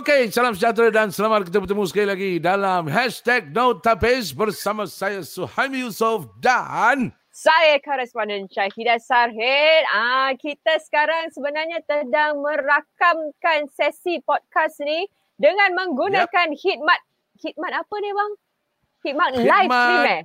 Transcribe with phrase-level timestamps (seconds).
[0.00, 3.76] Okey, salam sejahtera dan selamat kita bertemu sekali lagi dalam Hashtag No
[4.32, 9.84] bersama saya Suhaimi Yusof dan saya koresponden Syahidah Sarhid.
[9.92, 15.04] Ah, kita sekarang sebenarnya sedang merakamkan sesi podcast ni
[15.36, 16.56] dengan menggunakan yep.
[16.56, 17.00] khidmat
[17.36, 18.32] khidmat apa ni bang?
[19.04, 20.22] Khidmat, khidmat live stream eh?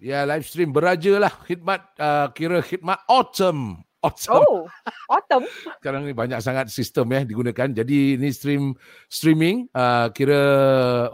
[0.00, 1.32] Ya, live stream beraja lah.
[1.44, 3.84] Khidmat, uh, kira khidmat autumn.
[4.02, 4.42] Autumn.
[4.42, 4.66] Oh,
[5.06, 5.46] autumn.
[5.78, 7.70] Sekarang ni banyak sangat sistem ya digunakan.
[7.70, 8.74] Jadi ni stream
[9.06, 10.42] streaming uh, kira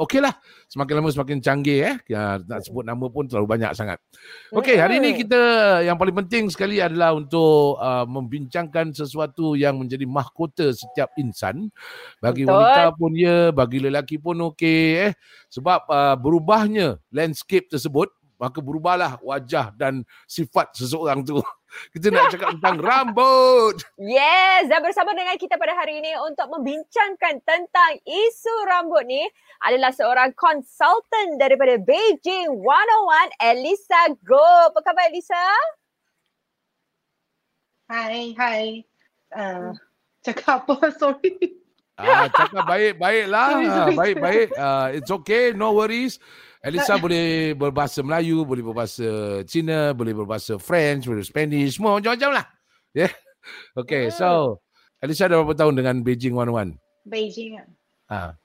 [0.00, 0.32] okey lah.
[0.72, 1.96] Semakin lama semakin canggih eh.
[2.08, 4.00] Ya, nak sebut nama pun terlalu banyak sangat.
[4.56, 5.40] Okey, hari ni kita
[5.84, 11.68] yang paling penting sekali adalah untuk uh, membincangkan sesuatu yang menjadi mahkota setiap insan.
[12.24, 12.56] Bagi Betul.
[12.56, 15.12] wanita pun ya, bagi lelaki pun okey eh.
[15.52, 18.08] Sebab uh, berubahnya landscape tersebut
[18.38, 21.42] maka berubahlah wajah dan sifat seseorang tu.
[21.92, 23.82] Kita nak cakap tentang rambut.
[24.00, 29.20] Yes, dan bersama dengan kita pada hari ini untuk membincangkan tentang isu rambut ni
[29.66, 34.72] adalah seorang konsultan daripada Beijing 101, Elisa Go.
[34.72, 35.44] Apa khabar Elisa?
[37.88, 38.84] Hai, hai.
[39.32, 39.72] Uh,
[40.24, 40.88] cakap apa?
[41.00, 41.57] Sorry.
[41.98, 43.50] Ah, cakap baik, baiklah.
[43.58, 44.48] Ah, baik, baik.
[44.54, 46.22] Uh, it's okay, no worries.
[46.62, 52.46] Elisa boleh berbahasa Melayu, boleh berbahasa Cina, boleh berbahasa French, boleh Spanish, semua macam-macam lah.
[52.94, 53.10] Yeah.
[53.72, 54.60] Okay, so
[55.00, 56.76] Elisa dah berapa tahun dengan Beijing 101?
[57.08, 57.56] Beijing.
[58.10, 58.36] Ah.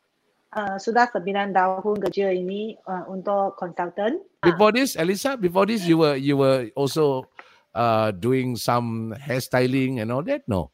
[0.53, 4.21] Uh, sudah 9 tahun kerja ini uh, untuk konsultan.
[4.45, 7.27] Before this, Elisa, before this you were you were also
[7.75, 10.45] uh, doing some hairstyling and all that?
[10.45, 10.72] No.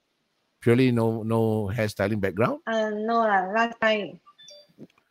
[0.59, 2.59] Purely no no hairstyling background?
[2.67, 4.19] Uh, no lah, last time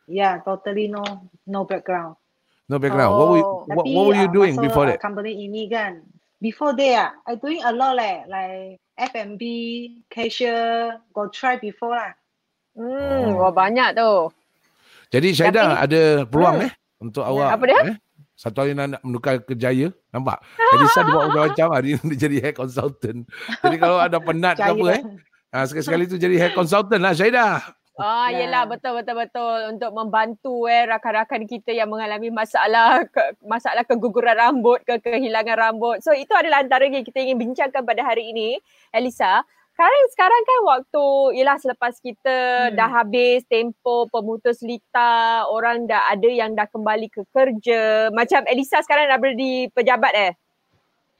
[0.09, 1.05] Yeah, totally no
[1.45, 2.17] no background.
[2.65, 3.13] No background.
[3.13, 3.45] Oh, what were
[3.77, 4.97] what, what were you doing before that?
[4.97, 6.01] Company ini kan.
[6.41, 9.43] Before that, I doing a lot leh, like F&B,
[10.09, 12.17] cashier, go try before lah.
[12.73, 13.45] Hmm, oh.
[13.45, 14.33] wah banyak tu.
[15.13, 16.65] Jadi Syahidah Tapi, ada peluang hmm.
[16.65, 16.71] eh
[17.03, 17.49] untuk ya, awak.
[17.53, 17.79] Apa dia?
[17.93, 17.97] Eh?
[18.39, 20.39] Satu hari nak menukar kerjaya, nampak?
[20.55, 23.27] Jadi saya buat macam-macam hari ni jadi hair consultant.
[23.61, 25.03] Jadi kalau ada penat ke apa eh,
[25.53, 27.79] ha, sekali-sekali tu jadi hair consultant lah Syahidah.
[27.99, 28.47] Ah, yeah.
[28.47, 34.39] yelah betul betul betul untuk membantu eh rakan-rakan kita yang mengalami masalah ke, masalah keguguran
[34.39, 35.99] rambut ke kehilangan rambut.
[35.99, 38.55] So itu adalah antara yang kita ingin bincangkan pada hari ini,
[38.95, 39.43] Elisa.
[39.75, 41.05] Sekarang sekarang kan waktu
[41.39, 42.37] ialah selepas kita
[42.71, 42.75] hmm.
[42.79, 48.11] dah habis tempo pemutus lita, orang dah ada yang dah kembali ke kerja.
[48.15, 50.33] Macam Elisa sekarang dah berada di pejabat eh.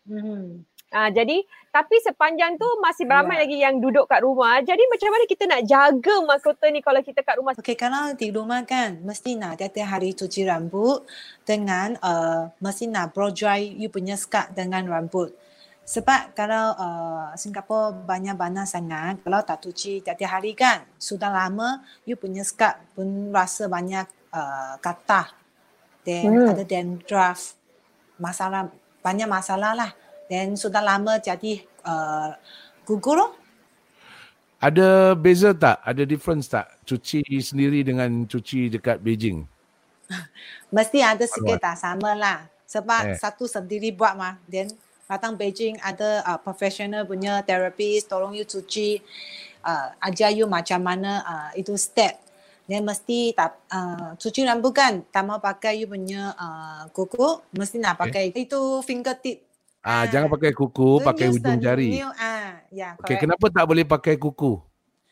[0.08, 0.64] Hmm.
[0.90, 3.42] Ah, jadi tapi sepanjang tu masih ramai yeah.
[3.46, 4.58] lagi yang duduk kat rumah.
[4.58, 7.54] Jadi macam mana kita nak jaga mahkota ni kalau kita kat rumah?
[7.54, 11.06] Okay, kalau di rumah kan mesti nak tiap-tiap hari cuci rambut
[11.46, 15.30] dengan uh, mesti nak blow dry you punya skat dengan rambut.
[15.86, 21.86] Sebab kalau uh, Singapura banyak panas sangat, kalau tak cuci tiap-tiap hari kan, sudah lama
[22.06, 25.34] you punya skat pun rasa banyak uh, katah.
[26.02, 26.50] Dan hmm.
[26.54, 27.54] ada dandruff.
[28.18, 28.74] Masalah,
[29.06, 29.92] banyak masalah lah.
[30.30, 32.38] Dan sudah lama jadi uh,
[32.86, 33.34] gugur loh.
[34.62, 35.82] Ada beza tak?
[35.82, 36.70] Ada difference tak?
[36.86, 39.48] Cuci sendiri dengan cuci dekat Beijing?
[40.76, 42.46] Mesti ada sikit tak sama lah.
[42.70, 43.18] Sebab eh.
[43.18, 44.38] satu sendiri buat mah.
[44.46, 44.70] Then
[45.10, 49.02] datang Beijing ada uh, professional punya therapist tolong you cuci.
[49.66, 52.20] Uh, ajar you macam mana uh, itu step.
[52.70, 55.02] Then mesti tak uh, cuci rambut kan.
[55.10, 57.42] Tak mau pakai you punya uh, kuku.
[57.56, 58.44] Mesti nak pakai eh.
[58.46, 59.49] itu fingertip
[59.80, 62.04] Ah, ah, jangan pakai kuku, pakai ujung jari.
[62.04, 64.60] New, ah, yeah, okay, kenapa tak boleh pakai kuku?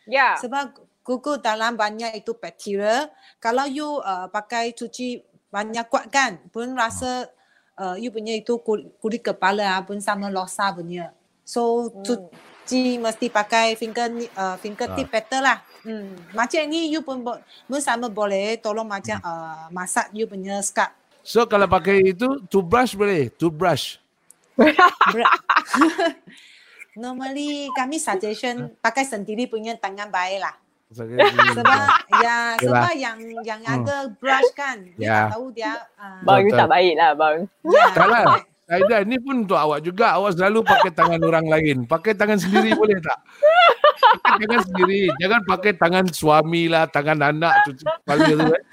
[0.03, 0.11] Ya.
[0.11, 0.33] Yeah.
[0.43, 0.75] Sebab
[1.07, 3.07] kuku dalam banyak itu bakteria.
[3.39, 7.31] Kalau you uh, pakai cuci banyak kuat kan, pun rasa
[7.79, 8.59] uh, you punya itu
[8.99, 11.15] kulit kepala pun sama losa punya.
[11.47, 12.03] So hmm.
[12.03, 15.11] cuci mesti pakai finger uh, finger tip ah.
[15.15, 15.57] better lah.
[15.87, 16.11] Hmm.
[16.35, 19.31] Macam ni you pun, pun sama boleh tolong macam hmm.
[19.31, 20.91] uh, masak you punya scalp.
[21.23, 23.31] So kalau pakai itu toothbrush boleh?
[23.31, 24.03] Toothbrush.
[26.97, 30.57] Normally kami suggestion pakai sendiri punya tangan baik lah.
[30.87, 31.19] Sebab
[32.23, 33.83] ya sebab yang yang hmm.
[33.83, 35.19] ada brush kan dia ya.
[35.35, 37.37] tahu dia uh, bang tak baik lah bang.
[37.67, 37.85] Ya.
[37.91, 38.23] Salah.
[38.67, 40.19] Aida ni pun untuk awak juga.
[40.19, 41.87] Awak selalu pakai tangan orang lain.
[41.87, 43.15] Pakai tangan sendiri boleh tak?
[44.27, 45.01] Pakai tangan sendiri.
[45.23, 48.43] Jangan pakai tangan suami lah, tangan anak cuci kepala tu.
[48.43, 48.63] Eh.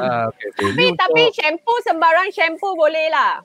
[0.00, 0.64] Uh, okay, okay.
[0.64, 3.44] Tapi, tapi shampoo sembarang shampoo boleh lah.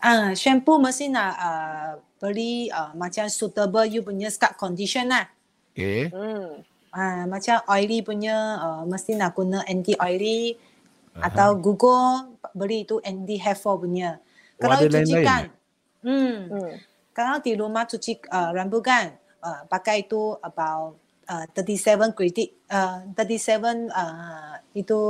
[0.00, 5.28] Ah, uh, shampoo mesti nak uh, beli uh, macam suitable you punya scalp condition lah.
[5.76, 6.08] Okay.
[6.08, 6.64] Hmm.
[6.90, 11.22] Uh, macam oily punya uh, mesti nak guna anti oily uh-huh.
[11.22, 14.18] atau Google beli itu anti hair fall punya.
[14.60, 15.48] Oh, kalau cuci kan,
[16.04, 16.72] hmm, hmm.
[17.16, 21.00] kalau di rumah cuci uh, rambut kan, uh, pakai itu about
[21.30, 25.00] uh, 37 grade uh, 37 uh, itu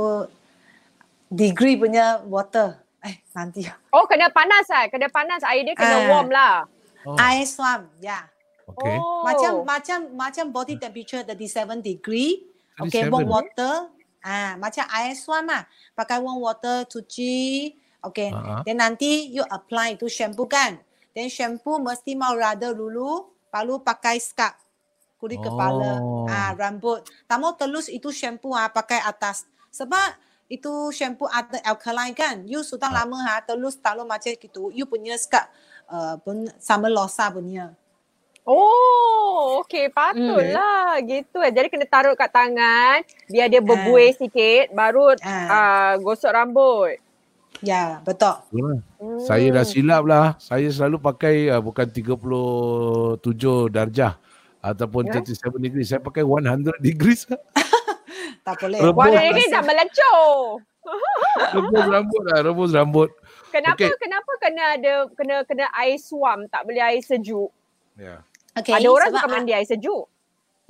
[1.31, 2.80] degree punya water.
[3.01, 3.65] Eh nanti.
[3.89, 4.85] Oh kena panas lah.
[4.89, 5.41] Kena panas.
[5.45, 6.09] Air dia kena Ah.
[6.09, 6.55] warm lah.
[7.01, 8.13] Oh, Ice swam, ya.
[8.13, 8.23] Yeah.
[8.69, 8.95] okay.
[9.01, 9.25] Oh.
[9.25, 12.45] Macam macam macam body temperature 37 degree.
[12.77, 13.09] Okay, 37.
[13.09, 13.89] warm water.
[14.21, 15.65] Ah, macam air swam lah.
[15.97, 17.73] Pakai warm water cuci.
[18.05, 18.29] Okay.
[18.29, 18.61] Ah.
[18.61, 20.77] Then nanti you apply itu shampoo kan.
[21.17, 23.33] Then shampoo mesti mau rada dulu.
[23.49, 24.55] Lalu pakai scalp.
[25.17, 25.97] Kulit kepala.
[26.01, 26.25] Oh.
[26.29, 27.01] Ah, rambut.
[27.25, 29.45] Tak mau telus itu shampoo ah pakai atas.
[29.73, 30.17] Sebab
[30.51, 32.43] itu shampoo ada alkaline kan.
[32.43, 33.01] You sudah Ah.
[33.01, 34.67] lama ha telus taruh macam gitu.
[34.69, 35.47] You punya scalp
[35.87, 37.71] uh, pun sama losa punya.
[38.43, 41.05] Oh, okey patutlah Hmm.
[41.07, 41.49] gitu eh.
[41.49, 45.47] Jadi kena taruh kat tangan biar dia berbuih sikit baru Ah.
[45.47, 46.99] uh, gosok rambut.
[47.61, 48.41] Ya, betul.
[48.49, 48.81] Hmm.
[49.21, 50.33] Saya dah silap lah.
[50.35, 53.21] Saya selalu pakai uh, bukan 37
[53.69, 54.17] darjah
[54.59, 55.21] ataupun Ya?
[55.21, 55.85] 37 degree.
[55.85, 57.29] Saya pakai 100 degrees.
[58.41, 58.79] Tak boleh.
[58.79, 58.99] Rebus.
[58.99, 60.29] Warna ini Masa- dah melecur.
[61.53, 62.39] rebus rambut lah.
[62.41, 63.09] Rebus rambut.
[63.51, 63.89] Kenapa Okey.
[63.99, 67.51] kenapa kena ada kena kena air suam tak boleh air sejuk?
[67.99, 68.23] Ya.
[68.55, 70.07] Okay, ada orang suka mandi air sejuk.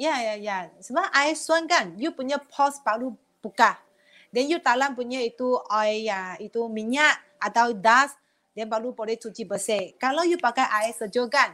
[0.01, 0.57] Ya, ya, ya.
[0.81, 3.77] Sebab air suan kan, you punya pores baru buka.
[4.33, 8.17] Then you dalam punya itu oil ya, itu minyak atau dust,
[8.57, 9.93] then baru boleh cuci bersih.
[10.01, 11.53] Kalau you pakai air sejuk kan,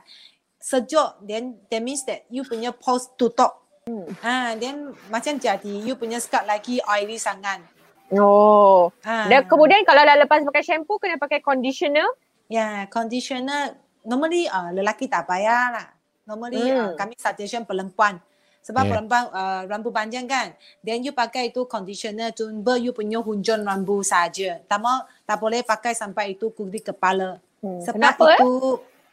[0.64, 3.67] sejuk, then that means that you punya pores tutup.
[3.88, 4.04] Hmm.
[4.20, 7.64] Ah, then macam jadi you punya scalp lagi oily sangat.
[8.12, 8.92] Oh.
[9.08, 9.32] Ah.
[9.32, 12.08] Dan kemudian kalau dah lepas pakai shampoo kena pakai conditioner.
[12.52, 15.88] Ya, conditioner normally uh, lelaki tak payah lah.
[16.28, 17.00] Normally uh, Hmm.
[17.00, 18.20] kami suggestion perempuan.
[18.68, 18.92] Sebab Yeah.
[18.92, 20.52] perempuan uh, rambut panjang kan.
[20.84, 24.60] Then you pakai itu conditioner cuma you punya hunjun rambut saja.
[24.68, 27.40] Tak mau tak boleh pakai sampai itu kulit kepala.
[27.64, 27.80] Hmm.
[27.80, 28.40] Sebab Kenapa eh?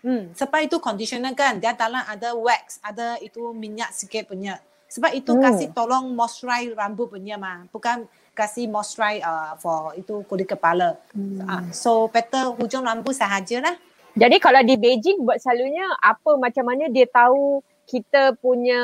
[0.04, 4.60] Hmm, sebab itu conditioner kan dia dalam ada wax, ada itu minyak sikit punya.
[4.92, 5.42] Sebab itu Hmm.
[5.42, 7.66] kasih tolong moisturize rambut punya mah.
[7.74, 10.94] Bukan kasih moisturize uh, for itu kulit kepala.
[11.10, 11.42] Hmm.
[11.50, 13.74] Ah, so better hujung rambut sahaja lah.
[14.14, 18.80] Jadi kalau di Beijing buat selalunya apa macam mana dia tahu kita punya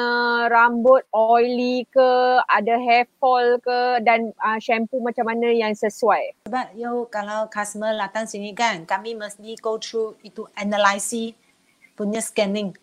[0.53, 2.11] rambut oily ke,
[2.47, 6.45] ada hair fall ke dan uh, shampoo macam mana yang sesuai.
[6.45, 11.33] Sebab you kalau customer datang sini kan, kami mesti go through itu analysis
[11.97, 12.77] punya scanning.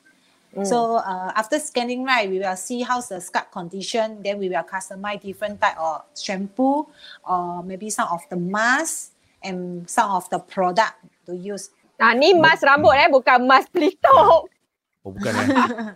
[0.57, 0.65] Hmm.
[0.65, 4.25] So uh, after scanning right, we will see how's the scalp condition.
[4.25, 6.89] Then we will customize different type of shampoo
[7.25, 10.97] or maybe some of the mask and some of the product
[11.29, 11.69] to use.
[11.97, 14.49] Nah, ni mask rambut eh bukan mask pelitup.
[15.05, 15.47] Oh bukan eh.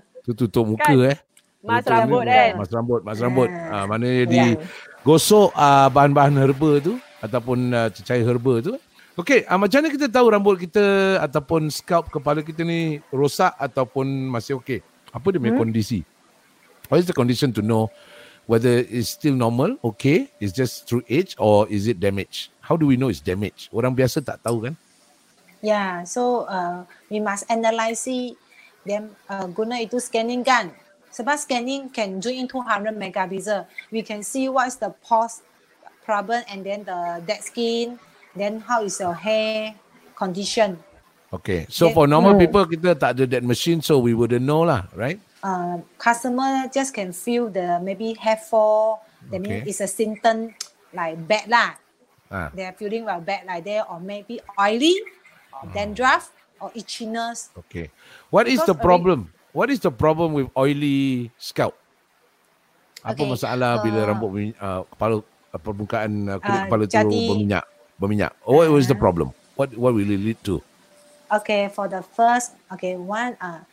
[0.22, 1.10] Tu tutup muka Kan?
[1.10, 1.18] eh.
[1.62, 2.50] Mask Tutup rambut kan.
[2.58, 3.50] Mas rambut, mas rambut.
[3.50, 3.70] Ah.
[3.74, 4.26] Ah, maknanya Ya.
[4.26, 4.42] di
[5.02, 8.74] gosok ah, bahan-bahan herba tu ataupun uh, cecair herba tu.
[9.14, 10.82] Okey, ah, macam mana kita tahu rambut kita
[11.22, 14.82] ataupun scalp kepala kita ni rosak ataupun masih okey?
[15.14, 15.70] Apa dia punya Hmm?
[15.70, 16.02] kondisi?
[16.90, 17.94] What is the condition to know
[18.50, 22.50] whether it's still normal, okay, it's just through age or is it damaged?
[22.60, 23.70] How do we know it's damaged?
[23.70, 24.74] Orang biasa tak tahu kan?
[25.62, 28.02] Yeah, so uh, we must analyze
[28.86, 30.72] then uh, guna itu scanning kan.
[31.12, 33.68] Sebab scanning can zoom in 200 megapixel.
[33.92, 35.44] We can see what is the pores
[36.08, 38.00] problem and then the dead skin,
[38.34, 39.76] then how is your hair
[40.16, 40.80] condition.
[41.32, 42.44] Okay, so Then- for normal Hmm.
[42.44, 45.20] people kita tak ada that machine so we wouldn't know lah, right?
[45.42, 49.02] Uh, customer just can feel the maybe hair fall.
[49.32, 49.70] That means Okay.
[49.72, 50.52] it's a symptom
[50.98, 51.76] like bad lah.
[52.32, 52.48] Ah.
[52.56, 54.96] They are feeling well bad like that or maybe oily
[55.52, 57.50] or dandruff or itchiness.
[57.58, 57.90] Okay.
[58.30, 59.20] What is the Because already- problem?
[59.52, 61.76] What is the problem with oily scalp?
[63.04, 66.84] Apa Okay, masalah bila uh, rambut minyak, uh, kepala uh, permukaan uh, kulit uh, kepala
[66.86, 67.66] tu jadi- berminyak,
[67.98, 68.32] berminyak.
[68.46, 69.34] What was the problem?
[69.58, 70.62] What what will it lead to?
[71.28, 73.64] Okay, for the first, okay, one, uh,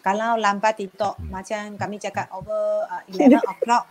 [0.00, 3.84] kalau lambat tidur, macam kami cakap over uh, 11 o'clock,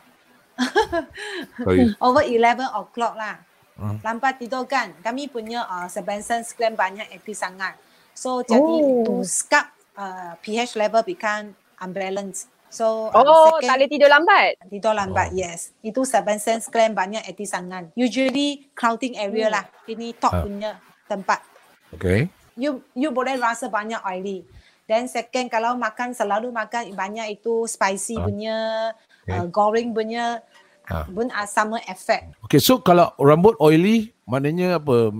[2.05, 3.35] over 11 o'clock lah.
[3.75, 3.99] Hmm.
[4.01, 7.75] Lambat tidur kan, kami punya uh, Sebastian gland banyak aktif sangat.
[8.15, 9.03] So, jadi Oh.
[9.03, 12.47] itu scalp uh, pH level become unbalanced.
[12.67, 14.59] So, uh, Oh, tak boleh tidur lambat.
[14.67, 15.37] Tidur lambat, Oh.
[15.37, 15.71] yes.
[15.79, 17.91] Itu Sebastian gland banyak aktif sangat.
[17.93, 19.55] Usually, clouding area Hmm.
[19.59, 19.65] lah.
[19.85, 20.43] Ini top Ah.
[20.43, 20.71] punya
[21.05, 21.39] tempat.
[21.93, 22.27] Okay.
[22.55, 24.47] you you boleh rasa banyak oily.
[24.87, 28.23] Then second kalau makan selalu makan banyak itu spicy Ah.
[28.23, 28.57] punya,
[29.23, 29.35] Okay.
[29.35, 30.39] uh, goreng punya
[30.87, 31.03] Ah.
[31.03, 32.31] pun uh, sama effect.
[32.43, 35.11] Okay, so kalau rambut oily, maknanya apa?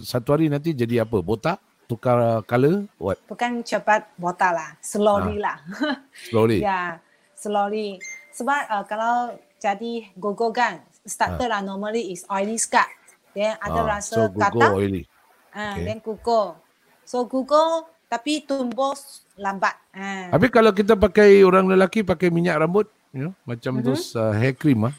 [0.00, 1.20] Satu hari nanti jadi apa?
[1.20, 1.60] Botak?
[1.84, 2.88] Tukar color?
[2.96, 3.18] What?
[3.26, 5.52] Bukan cepat botak lah, slowly Ah.
[5.52, 5.56] lah.
[6.28, 6.58] Slowly?
[6.58, 6.88] Ya, yeah,
[7.34, 8.00] slowly.
[8.32, 9.14] Sebab uh, kalau
[9.58, 12.88] jadi gogo kan, starter lah normally is oily scalp.
[13.32, 15.04] Then ada Ah, so rasa kata, oily.
[15.50, 15.84] ah, Okay.
[15.84, 16.56] then gugur.
[17.02, 18.92] So gugur tapi tumbuh
[19.34, 19.76] lambat.
[19.90, 20.32] Ah.
[20.32, 23.84] Habis kalau kita pakai orang lelaki pakai minyak rambut, you know, macam Mhm.
[23.84, 24.94] those uh, hair cream ah.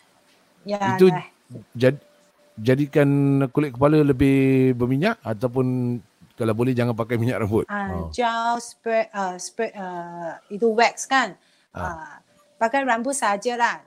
[0.64, 1.26] Ya, Itu dah.
[1.74, 1.96] jad,
[2.56, 3.10] jadikan
[3.50, 6.00] kulit kepala lebih berminyak ataupun
[6.34, 7.66] kalau boleh jangan pakai minyak rambut.
[7.70, 8.10] Ah, Oh.
[8.10, 11.38] gel spray, uh, spray uh, itu wax kan.
[11.74, 12.18] Uh,
[12.58, 13.78] pakai rambut saja lah.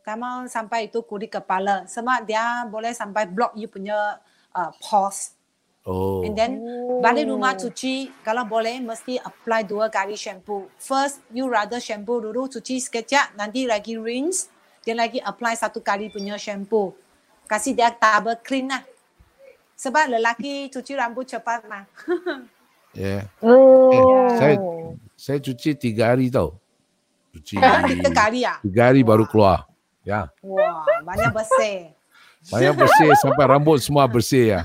[0.00, 1.84] Tak mau sampai itu kulit kepala.
[1.84, 4.16] Sebab dia boleh sampai block you punya
[4.56, 5.36] uh, pores.
[5.84, 6.20] Oh.
[6.24, 7.00] And then Oh.
[7.00, 10.68] balik rumah cuci, kalau boleh mesti apply dua kali shampoo.
[10.76, 14.52] First, you rather shampoo dulu, cuci sekejap, nanti lagi rinse,
[14.84, 16.92] dia lagi apply satu kali punya shampoo.
[17.48, 18.84] Kasih dia double clean lah.
[19.80, 21.88] Sebab lelaki cuci rambut cepat mah.
[22.90, 23.30] Yeah.
[23.38, 23.94] Oh.
[23.94, 24.02] Eh,
[24.34, 24.54] saya
[25.14, 26.58] saya cuci tiga hari tau.
[27.30, 28.58] Cuci Tiga kali ah.
[28.60, 29.70] tiga hari baru keluar.
[30.02, 30.26] Ya.
[30.42, 31.94] Wah, banyak bersih.
[32.50, 34.60] Banyak bersih sampai rambut semua bersih ya.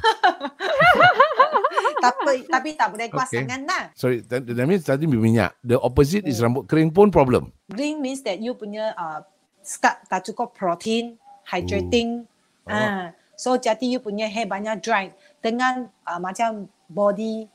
[2.01, 3.45] tapi tapi tak boleh kuat Okay.
[3.45, 3.83] sangat lah.
[3.93, 5.53] Sorry, that, that means tadi berminyak.
[5.61, 7.53] The opposite is rambut kering pun problem.
[7.69, 9.21] Green means that you punya uh,
[9.61, 12.25] scalp tak cukup protein, hydrating.
[12.65, 12.73] Oh.
[12.73, 15.11] Ah, so jadi you punya hair banyak dry.
[15.39, 17.45] Dengan uh, macam body,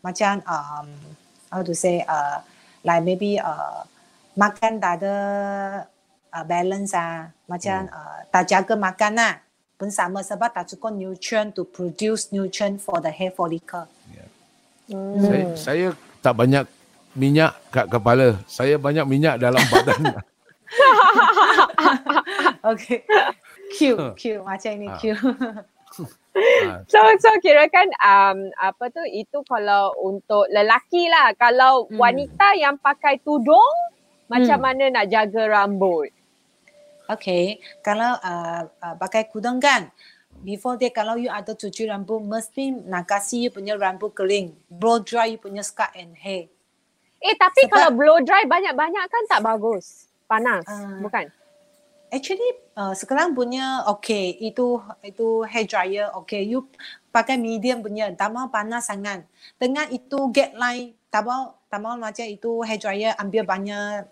[0.00, 0.88] macam um,
[1.52, 2.40] how to say, uh,
[2.86, 3.84] like maybe uh,
[4.38, 5.14] makan tak ada
[6.32, 9.34] uh, balance ah, macam uh, tak jaga makan lah.
[9.76, 13.84] Pun sama sebab tak cukup nutrient to produce nutrient for the hair follicle.
[14.86, 15.18] Hmm.
[15.20, 15.88] Saya, saya
[16.22, 16.64] tak banyak
[17.12, 18.38] minyak kat kepala.
[18.46, 20.16] Saya banyak minyak dalam badan.
[22.66, 23.06] Okay.
[23.76, 24.42] Cute, cute.
[24.42, 24.96] Macam ini Ah.
[24.96, 25.20] cute.
[25.22, 31.32] ha, So so kira kan um, apa tu itu kalau untuk lelaki lah.
[31.34, 31.96] Kalau Hmm.
[31.98, 33.72] wanita yang pakai tudung
[34.26, 34.66] macam Hmm.
[34.66, 36.10] mana nak jaga rambut?
[37.06, 39.94] Okay, kalau uh, uh, pakai kudung kan,
[40.36, 44.50] before dia kalau you ada cuci rambut, mesti nak kasih you punya rambut kering.
[44.66, 46.50] Blow dry you punya scalp and hair.
[47.16, 50.10] Eh tapi Sebab- kalau blow dry banyak-banyak kan tak bagus.
[50.26, 50.98] Panas, Ah.
[50.98, 51.30] bukan?
[52.16, 56.48] Actually, uh, sekarang punya okay, itu itu hair dryer okay.
[56.48, 56.64] You
[57.12, 59.28] pakai medium punya, tak mau panas sangat.
[59.60, 64.08] Dengan itu get line, tak mau tak mau macam itu hair dryer ambil banyak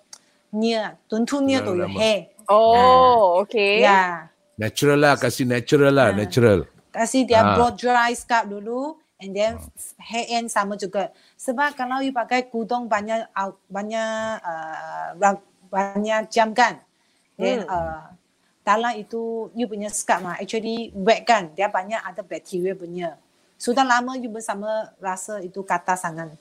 [0.52, 1.96] near, tuntun near to your Lama.
[1.96, 2.20] hair.
[2.44, 3.80] Oh, okay.
[3.80, 4.28] Yeah.
[4.54, 6.14] natural lah, kasih natural lah, Ah.
[6.14, 6.68] natural.
[6.92, 7.56] Kasih dia Ah.
[7.58, 9.58] blow dry scalp dulu and then
[9.98, 11.10] hair end sama juga.
[11.40, 15.34] Sebab kalau you pakai kudung banyak out- banyak uh,
[15.72, 16.78] banyak jam kan.
[17.34, 17.70] Then Hmm.
[17.70, 18.02] uh,
[18.60, 19.20] dalam itu
[19.52, 21.50] you punya scalp mah actually wet kan.
[21.50, 23.18] Dia banyak ada bakteria punya.
[23.54, 24.66] Sudah lama you bersama
[24.98, 26.32] rasa itu kata sangat.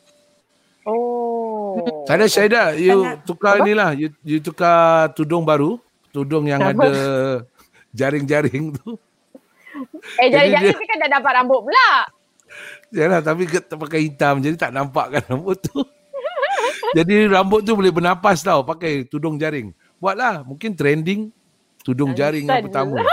[0.83, 1.79] Oh.
[2.03, 3.63] Saya Syaida, you Sangat- tukar Apa?
[3.63, 5.79] inilah, you, you tukar tudung baru,
[6.12, 6.75] tudung yang Apa?
[6.75, 6.91] ada
[8.00, 9.00] jaring-jaring tu.
[10.19, 11.89] Eh jadi-jadi dia- kan dah dapat rambut pula.
[12.93, 15.81] Yalah, tapi pakai hitam jadi tak nampak kan rambut tu.
[16.97, 19.71] jadi rambut tu boleh bernapas tau pakai tudung jaring.
[20.03, 21.31] Buatlah, mungkin trending
[21.88, 23.00] tudung jaring yang pertama.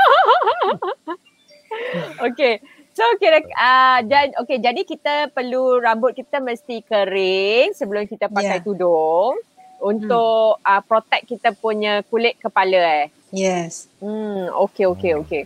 [2.20, 2.60] Okay.
[2.92, 8.60] So kira uh, dan okay jadi kita perlu rambut kita mesti kering sebelum kita pakai
[8.60, 8.66] Yeah.
[8.66, 9.34] tudung
[9.80, 13.08] untuk uh, protect kita punya kulit kepala eh.
[13.32, 13.88] Yes.
[14.02, 15.42] Hmm okay okay okay.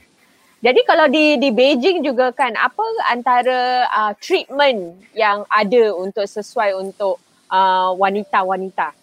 [0.65, 2.83] Jadi kalau di di Beijing juga kan apa
[3.13, 7.21] antara uh, treatment yang ada untuk sesuai untuk
[7.53, 8.97] uh, wanita-wanita?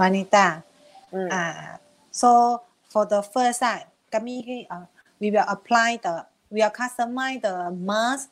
[0.00, 0.64] Wanita.
[1.10, 1.28] Hmm.
[1.30, 1.78] Ah,
[2.10, 4.86] so for the first time, kami uh,
[5.18, 8.30] we will apply the we will customize the mask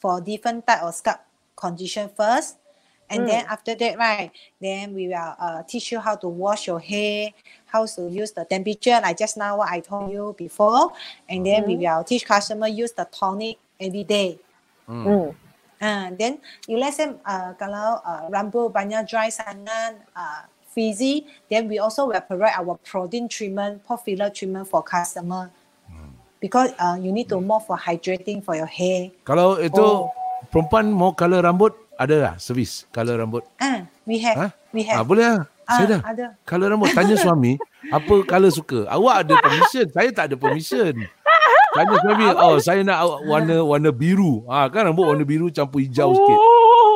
[0.00, 1.20] for different type of scalp
[1.56, 2.56] condition first,
[3.10, 6.80] and then after that, right, then we will uh, teach you how to wash your
[6.80, 7.34] hair,
[7.66, 10.92] how to use the temperature, like just now what I told you before,
[11.28, 14.38] and then we will teach customer use the tonic every day.
[14.86, 15.04] Hmm.
[15.04, 15.28] Hmm.
[15.80, 21.66] Ah, then you let's say uh, kalau uh, rambut banyak dry sangat, uh, frizzy, then
[21.66, 25.50] we also will provide our protein treatment, pore filler treatment for customer.
[26.40, 29.12] Because uh, you need to more for hydrating for your hair.
[29.22, 30.08] Kalau itu Oh.
[30.48, 33.44] perempuan mau color rambut, ada lah servis color rambut.
[33.60, 34.46] Ah, we have, Ha?
[34.72, 35.04] we Ah, have.
[35.04, 35.44] boleh lah.
[35.68, 36.00] Ah, Saya dah.
[36.00, 36.26] ada.
[36.48, 37.60] Color rambut tanya suami,
[37.92, 38.88] apa color suka?
[38.88, 40.94] Awak ada permission, saya tak ada permission.
[41.70, 44.42] Tanya suami, oh saya nak warna warna biru.
[44.48, 46.38] Ah kan rambut warna biru campur hijau sikit.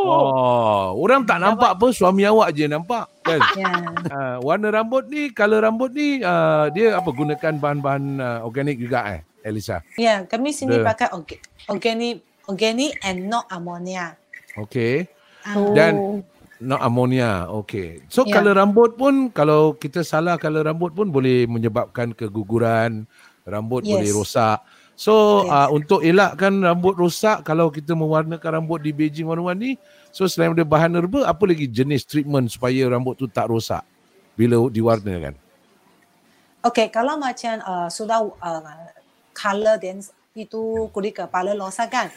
[0.04, 0.94] Oh.
[0.98, 3.40] Orang tak nampak apa, suami awak je nampak kan.
[3.54, 3.82] Yeah.
[4.04, 9.00] Uh, warna rambut ni, color rambut ni uh, dia apa gunakan bahan-bahan uh, organik juga
[9.10, 9.80] eh, Elisa.
[9.96, 14.12] yeah, kami sini The- pakai orga- organic, organic and not ammonia.
[14.54, 15.08] Okay.
[15.40, 15.72] Ah, Oh.
[15.72, 16.20] Dan
[16.60, 17.48] not ammonia.
[17.64, 18.04] Okay.
[18.06, 18.38] So Ya.
[18.38, 23.08] color rambut pun kalau kita salah color rambut pun boleh menyebabkan keguguran,
[23.42, 23.92] rambut Yes.
[23.98, 24.58] boleh rosak.
[24.94, 25.50] So Yes.
[25.50, 29.74] uh, untuk elakkan rambut rosak kalau kita mewarnakan rambut di Beijing warna-warni,
[30.14, 33.82] so selain daripada bahan herba, apa lagi jenis treatment supaya rambut tu tak rosak
[34.38, 35.34] bila diwarnakan?
[36.64, 38.88] Okay, kalau macam uh, sudah uh,
[39.34, 39.98] color then
[40.34, 42.08] itu kulit kepala losak kan.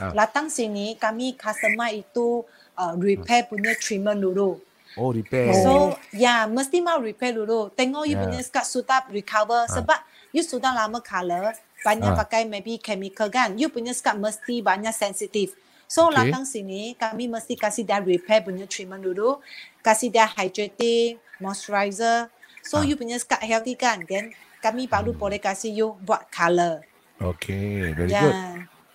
[0.00, 0.12] Ah.
[0.12, 2.44] Datang sini kami customer itu
[2.76, 4.60] uh, repair punya treatment dulu.
[4.96, 5.52] Oh, repair.
[5.60, 7.68] So, ya, mesti mau repair dulu.
[7.76, 8.24] Tengok you Yeah.
[8.24, 10.00] punya scalp sudah recover sebab
[10.32, 11.52] you sudah lama color,
[11.84, 12.16] banyak Ah.
[12.16, 13.56] pakai maybe chemical kan.
[13.58, 15.52] You punya scalp mesti banyak sensitif.
[15.86, 16.26] So, Okay.
[16.26, 19.38] datang sini kami mesti kasih dia repair punya treatment dulu,
[19.82, 22.26] kasih dia hydrating, moisturizer.
[22.66, 22.86] So, Ah.
[22.86, 24.02] you punya scalp healthy kan.
[24.02, 26.82] Then kami baru boleh kasih you buat color.
[27.16, 28.22] Okay, very Ya.
[28.22, 28.36] good.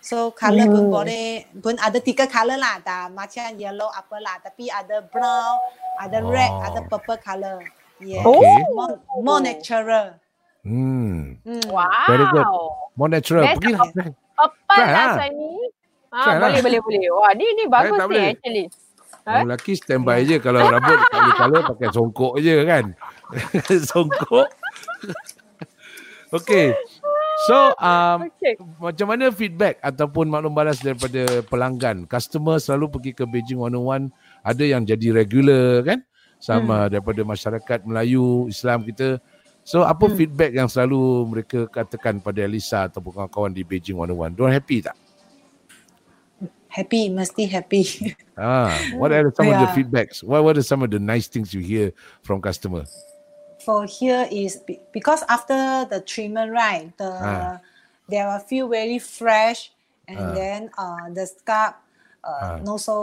[0.02, 0.94] So color pun Hmm.
[0.94, 1.26] boleh
[1.62, 5.62] pun ada tiga color lah dah macam yellow apa lah tapi ada brown,
[5.94, 6.66] ada red, Oh.
[6.66, 7.62] ada purple color.
[8.02, 8.26] Yeah.
[8.26, 8.66] Okay.
[8.74, 10.18] More, more natural.
[10.62, 11.42] Hmm.
[11.42, 11.62] Hmm.
[11.66, 11.90] Wow.
[12.06, 12.46] Very good.
[12.94, 13.42] More natural.
[13.44, 14.08] Best Pergi of- lah.
[14.72, 15.50] Lah saya ni.
[16.12, 16.48] Ha, Try lah.
[16.52, 17.08] boleh, boleh, boleh.
[17.10, 18.26] Wah, ni ni bagus ni boleh.
[18.36, 18.66] actually.
[19.22, 22.84] Orang lelaki standby je kalau rambut boleh colour pakai songkok je kan.
[23.90, 24.46] songkok.
[26.36, 26.74] okay.
[27.48, 28.54] So um, Okay.
[28.78, 32.06] macam mana feedback ataupun maklum balas daripada pelanggan?
[32.06, 34.10] Customer selalu pergi ke Beijing 101,
[34.42, 35.98] ada yang jadi regular kan?
[36.38, 39.22] Sama daripada masyarakat Melayu, Islam kita.
[39.62, 40.18] So apa Hmm.
[40.18, 41.00] feedback yang selalu
[41.30, 44.34] mereka katakan pada Elisa ataupun kawan-kawan di Beijing 101?
[44.34, 44.98] Diorang happy tak?
[46.66, 47.84] Happy, mesti happy.
[48.32, 49.76] Ah, what are some of the Yeah.
[49.76, 50.24] feedbacks?
[50.24, 51.92] What what are some of the nice things you hear
[52.24, 52.88] from customer?
[53.60, 56.90] For here is be- because after the treatment, right?
[56.96, 57.56] The Ah.
[58.08, 59.70] there are feel very fresh,
[60.08, 60.32] and Ah.
[60.32, 61.76] then uh, the scalp
[62.24, 62.58] uh, Ah.
[62.64, 62.96] not so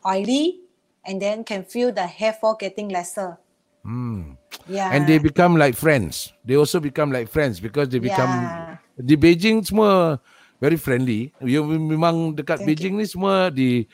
[0.00, 0.64] oily,
[1.04, 3.36] and then can feel the hair fall getting lesser.
[3.80, 4.36] Hmm.
[4.66, 4.92] Yeah.
[4.92, 6.36] And they become like friends.
[6.44, 8.76] They also become like friends because they become Yeah.
[8.94, 10.20] di Beijing semua
[10.60, 11.32] very friendly.
[11.40, 13.88] You memang dekat Thank Beijing ni semua di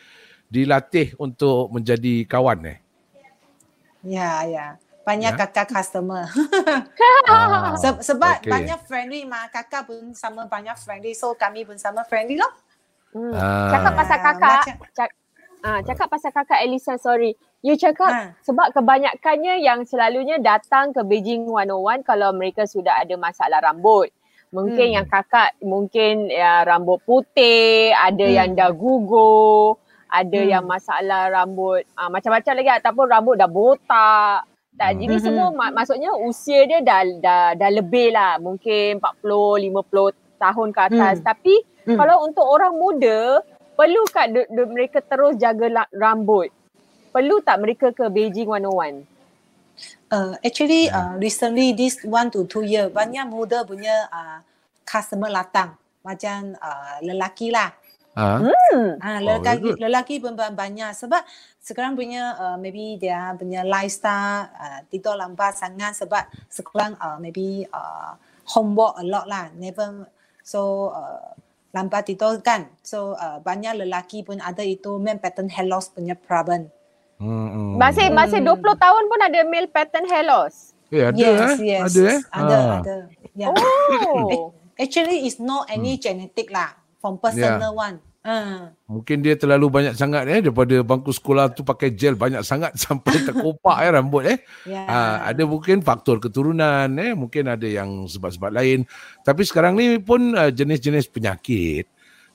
[0.47, 2.78] dilatih untuk menjadi kawan eh.
[4.02, 4.66] Ya, ya.
[5.02, 5.38] Banyak Ya.
[5.38, 6.26] kakak customer.
[7.31, 8.51] Ah, Se- sebab okay.
[8.51, 9.46] banyak friendly mah.
[9.51, 11.14] Kakak pun sama banyak friendly.
[11.14, 12.51] So kami pun sama friendly loh.
[13.14, 13.31] Hmm.
[13.33, 13.70] Ah.
[13.70, 15.11] Cakap pasal Ah, kakak, macam- cak,
[15.62, 17.38] ah, cakap pasal kakak Elisa, sorry.
[17.66, 18.31] You cakap Ah.
[18.46, 24.07] sebab kebanyakannya yang selalunya datang ke Beijing 101 kalau mereka sudah ada masalah rambut.
[24.55, 24.96] Mungkin Hmm.
[25.02, 28.37] yang kakak mungkin ya, rambut putih, ada Hmm.
[28.38, 30.50] yang dah gugur, ada Hmm.
[30.55, 34.46] yang masalah rambut ah, macam-macam lagi ataupun rambut dah botak.
[34.79, 34.98] Tak, Hmm.
[35.02, 40.70] jadi semua mak- maksudnya usia dia dah dah dah lebih lah, mungkin 40, 50 tahun
[40.70, 41.18] ke atas.
[41.18, 41.26] Hmm.
[41.26, 41.98] Tapi Hmm.
[41.98, 43.42] kalau untuk orang muda,
[43.74, 46.46] perlu de, de, mereka terus jaga la, rambut?
[47.16, 49.09] Perlu tak mereka ke Beijing 101?
[50.12, 54.44] Uh, actually, uh, recently this one to two year banyak muda punya uh,
[54.85, 57.72] customer datang macam uh, lelaki lah.
[58.12, 59.00] Ah, Hmm.
[59.00, 59.76] Ah, Oh, lelaki good.
[59.81, 61.24] lelaki pun ba- banyak sebab
[61.61, 67.64] sekarang punya uh, maybe dia punya lifestyle uh, tidur lambat sangat sebab sekarang uh, maybe
[67.72, 68.12] uh,
[68.52, 70.05] homework a lot lah never
[70.40, 71.33] so uh,
[71.76, 76.12] lambat tidur kan so uh, banyak lelaki pun ada itu main pattern hair loss punya
[76.16, 76.72] problem.
[77.18, 77.70] Hmm, hmm.
[77.76, 78.57] Masih masih Hmm.
[78.57, 80.72] 20 tahun pun ada male pattern hair loss.
[80.88, 81.55] Eh, ada yes, eh?
[81.61, 81.83] yes.
[81.83, 82.20] Ada eh?
[82.31, 82.79] Ada, Ah.
[82.79, 82.96] ada.
[83.35, 83.50] Yeah.
[83.50, 84.55] Oh.
[84.83, 87.96] Actually, it's not any genetic lah from personal one.
[88.20, 88.74] Uh.
[88.90, 93.22] Mungkin dia terlalu banyak sangat eh daripada bangku sekolah tu pakai gel banyak sangat sampai
[93.22, 94.38] terkopak eh rambut eh.
[94.66, 94.83] Yeah.
[94.83, 98.83] Ah, ada mungkin faktor keturunan eh mungkin ada yang sebab-sebab lain
[99.22, 101.87] tapi sekarang ni pun uh, jenis-jenis penyakit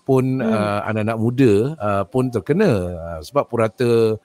[0.01, 0.47] pun Hmm.
[0.47, 4.15] uh, anak-anak muda uh, pun terkena uh, sebab purata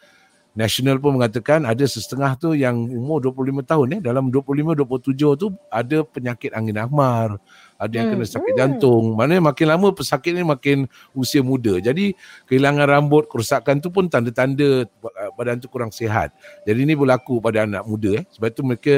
[0.57, 5.53] nasional pun mengatakan ada setengah tu yang umur 25 tahun eh dalam 25 27 tu
[5.69, 7.37] ada penyakit angin ahmar
[7.77, 8.25] ada yang Hmm.
[8.25, 12.17] kena sakit jantung maknanya makin lama pesakit ni makin usia muda jadi
[12.49, 14.89] kehilangan rambut kerosakan tu pun tanda-tanda
[15.37, 16.33] badan tu kurang sihat
[16.65, 18.25] jadi ini berlaku pada anak muda eh.
[18.33, 18.95] Sebab itu mereka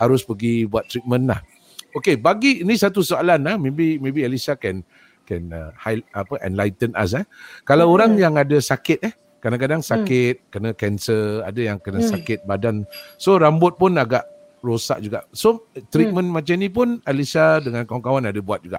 [0.00, 1.40] harus pergi buat treatment lah.
[1.92, 3.60] Okay, bagi ini satu soalan lah.
[3.60, 4.80] Maybe maybe Elisa can
[5.28, 7.28] can uh, high, apa enlighten us eh.
[7.68, 7.94] Kalau Hmm.
[8.00, 12.14] orang yang ada sakit eh, kadang-kadang sakit, kena kanser, ada yang kena Hmm.
[12.14, 12.86] sakit badan.
[13.18, 14.22] So rambut pun agak
[14.62, 15.26] rosak juga.
[15.34, 16.38] So treatment Hmm.
[16.38, 18.78] macam ni pun Elisa dengan kawan-kawan ada buat juga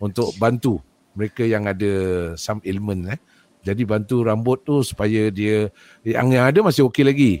[0.00, 0.80] untuk bantu
[1.12, 1.92] mereka yang ada
[2.40, 3.20] some ailment eh.
[3.60, 5.68] Jadi bantu rambut tu supaya dia
[6.00, 7.32] yang yang ada masih okey lagi.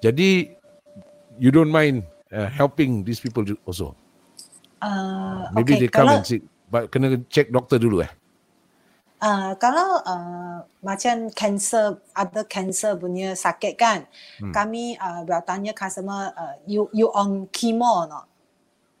[0.00, 0.48] Jadi
[1.36, 3.92] you don't mind uh, helping these people also.
[4.80, 6.40] Uh, Maybe okay, they come kalau and see
[6.72, 8.10] but kena check doktor dulu eh.
[9.22, 14.04] Uh, kalau uh, macam cancer ada cancer punya sakit kan,
[14.40, 14.52] Hmm.
[14.52, 18.26] kami uh, bertanya customer uh, you you on chemo or not?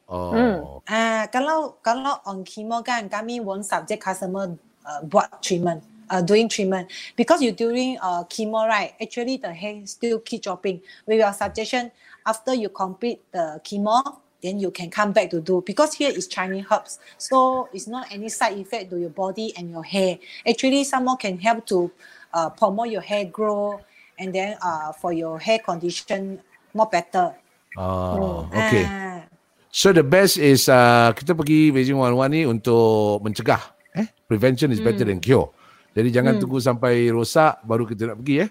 [0.06, 0.30] Oh.
[0.30, 0.56] Hmm.
[0.86, 4.54] Ah, kalau kalau on chemo kan, kami won't subject customer
[4.86, 6.86] uh, buat treatment, uh, doing treatment
[7.18, 10.78] because you during uh, chemo right, actually the hair still keep dropping.
[11.10, 11.90] With your suggestion,
[12.22, 13.98] after you complete the chemo,
[14.42, 16.98] then you can come back to do because here is Chinese herbs.
[17.18, 20.18] So it's not any side effect to your body and your hair.
[20.46, 21.90] Actually, some more can help to
[22.34, 23.80] uh, promote your hair grow
[24.18, 26.40] and then uh, for your hair condition
[26.74, 27.34] more better.
[27.76, 28.84] Oh, okay.
[28.84, 29.24] Ah.
[29.72, 33.60] So the best is uh, kita pergi Beijing One One ni untuk mencegah.
[33.92, 35.52] Eh, prevention is better than cure.
[35.96, 38.50] Jadi jangan tunggu sampai rosak baru kita nak pergi eh.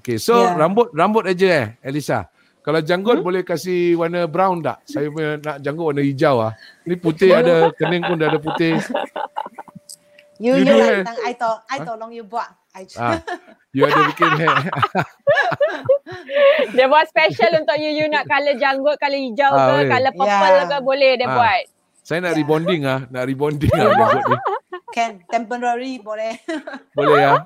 [0.00, 0.56] Okay, so Yeah.
[0.56, 2.28] rambut rambut aja eh, Elisa.
[2.66, 4.82] Kalau janggut boleh kasih warna brown tak?
[4.82, 6.52] Saya punya nak janggut warna hijau ah.
[6.82, 8.74] Ni putih ada, kening pun dah ada putih.
[10.36, 11.00] You, You you, do like hair?
[11.00, 12.50] tang I to I tolong you buat.
[12.74, 13.22] I Ah,
[13.70, 14.52] you ada bikin hair.
[16.74, 17.90] Dia buat special untuk you.
[17.94, 19.88] You nak colour janggut, colour hijau Ah, ke, boleh.
[19.88, 20.66] colour purple Yeah.
[20.66, 21.32] ke boleh dia Ah.
[21.32, 21.62] buat.
[22.06, 24.36] Saya nak rebonding ah, nak rebonding ah ni.
[24.94, 26.38] can temporary boleh.
[26.96, 27.42] Boleh ah.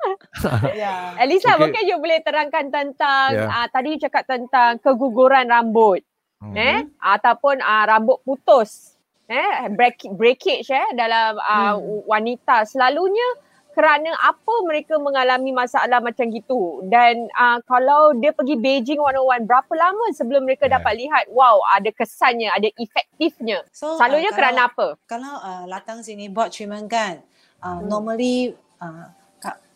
[0.71, 1.17] yeah.
[1.19, 1.67] Elisa, Okay.
[1.67, 3.51] mungkin you boleh terangkan tentang Yeah.
[3.51, 6.05] uh, tadi you cakap tentang keguguran rambut.
[6.41, 6.57] Hmm.
[6.57, 8.97] eh ataupun uh, rambut putus
[9.29, 12.01] eh break, breakage eh dalam uh, Hmm.
[12.09, 13.29] wanita selalunya
[13.75, 19.73] kerana apa mereka mengalami masalah macam gitu dan uh, kalau dia pergi Beijing 101 berapa
[19.79, 20.79] lama sebelum mereka Yeah.
[20.79, 26.05] dapat lihat wow ada kesannya ada efektifnya So selalunya uh, kerana apa kalau uh, datang
[26.05, 27.23] sini buat treatment kan,
[27.65, 27.89] uh, Hmm.
[27.89, 29.11] normally uh,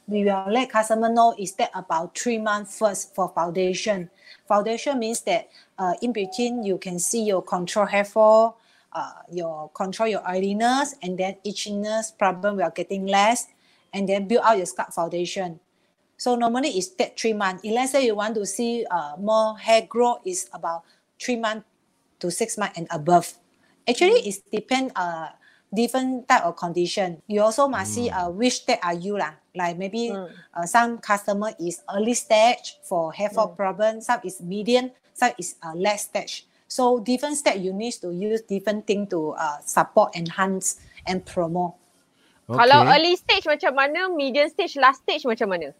[0.06, 4.10] we will let customer know is that about three months first for foundation.
[4.46, 8.60] Foundation means that uh, in between you can see your control hair fall,
[8.92, 13.48] uh, your control your oiliness, and then itchiness problem will getting less,
[13.94, 15.60] and then build out your scalp foundation.
[16.18, 17.62] So normally it's that three months.
[17.64, 20.82] If let's say you want to see uh, more hair growth, is about
[21.20, 21.64] three months
[22.20, 23.32] to six months and above.
[23.88, 25.28] Actually, it depend uh
[25.74, 27.20] different type of condition.
[27.26, 29.34] You also must see uh which stage are you lah.
[29.54, 30.30] Like maybe Mm.
[30.54, 33.56] uh, some customer is early stage for hair fall Mm.
[33.56, 36.46] problem, some is medium, some is uh, less stage.
[36.66, 41.74] So different stage you need to use different thing to uh, support, enhance, and promote.
[42.44, 42.60] Okay.
[42.60, 45.72] kalau early stage macam mana medium stage last stage macam mana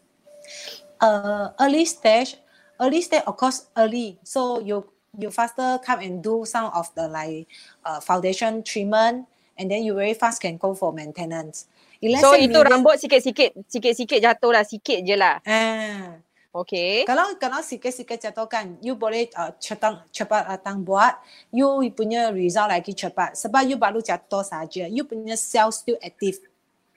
[1.01, 2.37] uh, early stage,
[2.81, 4.17] early stage of course early.
[4.25, 7.47] So you you faster come and do some of the like
[7.85, 9.27] uh, foundation treatment,
[9.59, 11.67] and then you very fast can go for maintenance.
[12.05, 16.21] Let's so itu medium- rambut sikit-sikit sikit-sikit jatuh lah sikit je lah Ah,
[16.53, 21.17] okay kalau kalau sikit-sikit jatuh kan, you boleh uh, cepat cepat datang buat,
[21.49, 21.65] you
[21.97, 23.41] punya result lagi cepat.
[23.41, 26.37] Sebab you baru jatuh saja, you punya cell still active.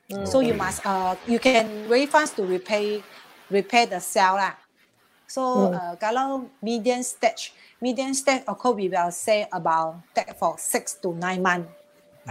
[0.08, 3.04] So you must uh you can very fast to repair
[3.52, 4.56] repair the cell lah.
[5.28, 7.52] So uh, kalau medium stage,
[7.84, 11.68] medium stage of course we will say about that for six to nine months.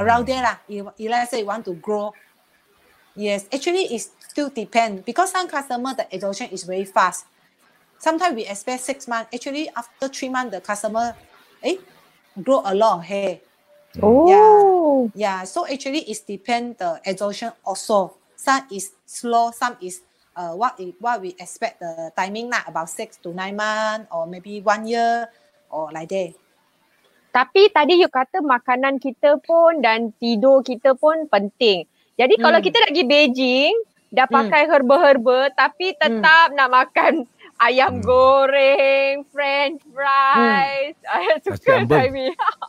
[0.01, 0.57] Around there lah.
[0.65, 2.17] If, if let's say you want to grow,
[3.13, 7.29] yes, actually it still depend because some customer the adoption is very fast.
[8.01, 9.29] Sometimes we expect six months.
[9.37, 11.13] Actually after three months the customer,
[11.61, 11.77] eh,
[12.41, 13.41] grow a lot of hair.
[14.01, 14.76] oh Yeah,
[15.45, 18.17] so actually it depend the exhaustion also.
[18.37, 20.03] Some is slow, some is
[20.37, 24.61] uh, what what we expect the timing lah about six to nine months or maybe
[24.61, 25.29] one year
[25.73, 26.37] or like that.
[27.33, 31.85] Tapi tadi you kata makanan kita pun dan tidur kita pun penting.
[32.17, 32.65] Jadi kalau Hmm.
[32.65, 33.75] kita nak pergi Beijing,
[34.09, 34.37] dah Hmm.
[34.41, 37.29] pakai herba-herba tapi tetap nak makan
[37.67, 38.05] ayam Hmm.
[38.05, 40.97] goreng, french fries.
[40.97, 41.13] Hmm.
[41.13, 42.13] I Nasi suka ambeng.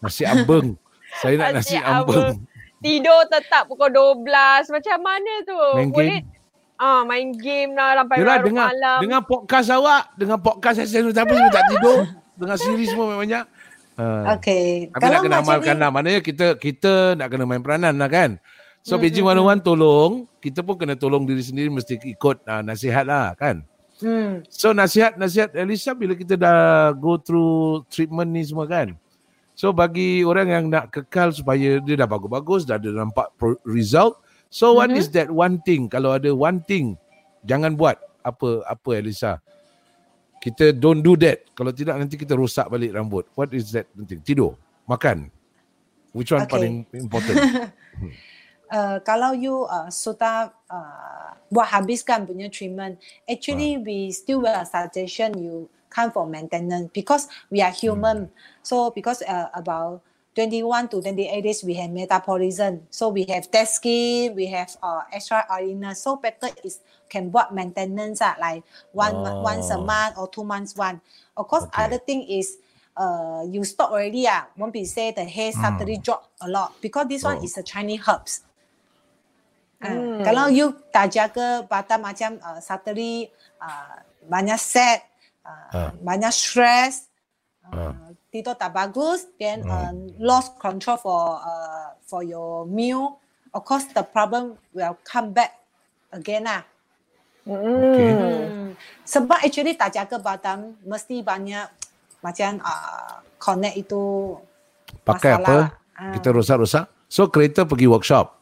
[0.04, 0.67] Nasi ambeng.
[1.21, 2.45] Saya nak Nasi ambeng.
[2.77, 4.69] Tidur tetap pukul 12.
[4.69, 5.62] Macam mana tu?
[5.82, 6.36] Main Boleh game.
[6.77, 8.97] Ah, main game lah sampai Yalah larut dengan malam.
[9.01, 11.99] dengan podcast awak, dengan podcast saya tapi saya tak tidur.
[12.38, 13.45] Dengan series semua banyak.
[13.97, 14.93] Uh, Okay.
[14.93, 15.89] Tapi nak kena amalkan lah.
[15.89, 18.38] Maknanya kita kita nak kena main peranan lah kan.
[18.86, 22.62] So Hmm, Beijing hmm, 101 tolong, kita pun kena tolong diri sendiri mesti ikut uh,
[22.62, 23.65] nasihat lah kan.
[23.97, 24.45] Hmm.
[24.53, 28.93] So nasihat-nasihat Elisa bila kita dah go through treatment ni semua kan.
[29.58, 33.34] So bagi orang yang nak kekal supaya dia dah bagus-bagus, dah ada nampak
[33.65, 34.22] result.
[34.54, 35.02] So what Mhm.
[35.02, 35.89] is that one thing?
[35.89, 36.93] Kalau ada one thing,
[37.41, 39.41] jangan buat apa apa Elisa.
[40.38, 41.41] Kita don't do that.
[41.58, 43.26] Kalau tidak nanti kita rosak balik rambut.
[43.34, 44.22] What is that penting?
[44.22, 44.54] Tidur,
[44.86, 45.34] makan.
[46.13, 46.54] Which one Okay.
[46.54, 47.38] paling important?
[48.67, 55.32] Uh, kalau you uh, sudah uh, buat habiskan punya treatment, actually we still will suggestion
[55.39, 58.30] you come for maintenance because we are human.
[58.63, 60.02] So because uh, about
[60.36, 62.86] 21 to 28 days we have metabolism.
[62.91, 66.04] So we have dead skin, we have uh, extra oiliness.
[66.04, 69.88] So better is can buat maintenance ah, like one mo- once a Oh.
[69.88, 71.00] month or two months one.
[71.39, 71.84] Of course, Okay.
[71.88, 72.60] other thing is
[73.00, 74.45] uh, you stop already ah.
[74.60, 77.45] Won't be say the hair suddenly drop a lot because this one Oh.
[77.47, 78.43] is a Chinese herbs.
[79.78, 80.26] Ah, Hmm.
[80.26, 83.30] Kalau you tak jaga badan macam uh, suddenly
[83.62, 85.06] uh, banyak sad,
[85.47, 85.91] uh, Ah.
[85.95, 87.07] banyak stress,
[87.63, 87.95] uh, Ah.
[88.27, 89.71] tidur tak bagus, then Hmm.
[89.71, 93.15] uh, lost control for uh, for your meal.
[93.55, 95.55] Of course, the problem will come back
[96.12, 96.67] again lah.
[97.47, 98.12] Okay.
[98.12, 98.19] Hmm.
[98.19, 98.69] Hmm.
[99.01, 101.63] Sebab actually tak jaga badan mesti banyak
[102.19, 104.36] macam uh, connect itu
[105.07, 105.95] Pakai masalah apa?
[105.95, 106.12] Ah.
[106.12, 106.86] Kita rosak-rosak.
[107.07, 108.36] So kereta pergi workshop.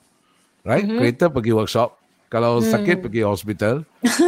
[0.65, 0.81] Right?
[0.81, 0.97] Mhm.
[0.97, 1.93] Kereta pergi workshop.
[2.25, 2.65] Kalau Hmm.
[2.65, 3.85] sakit pergi hospital.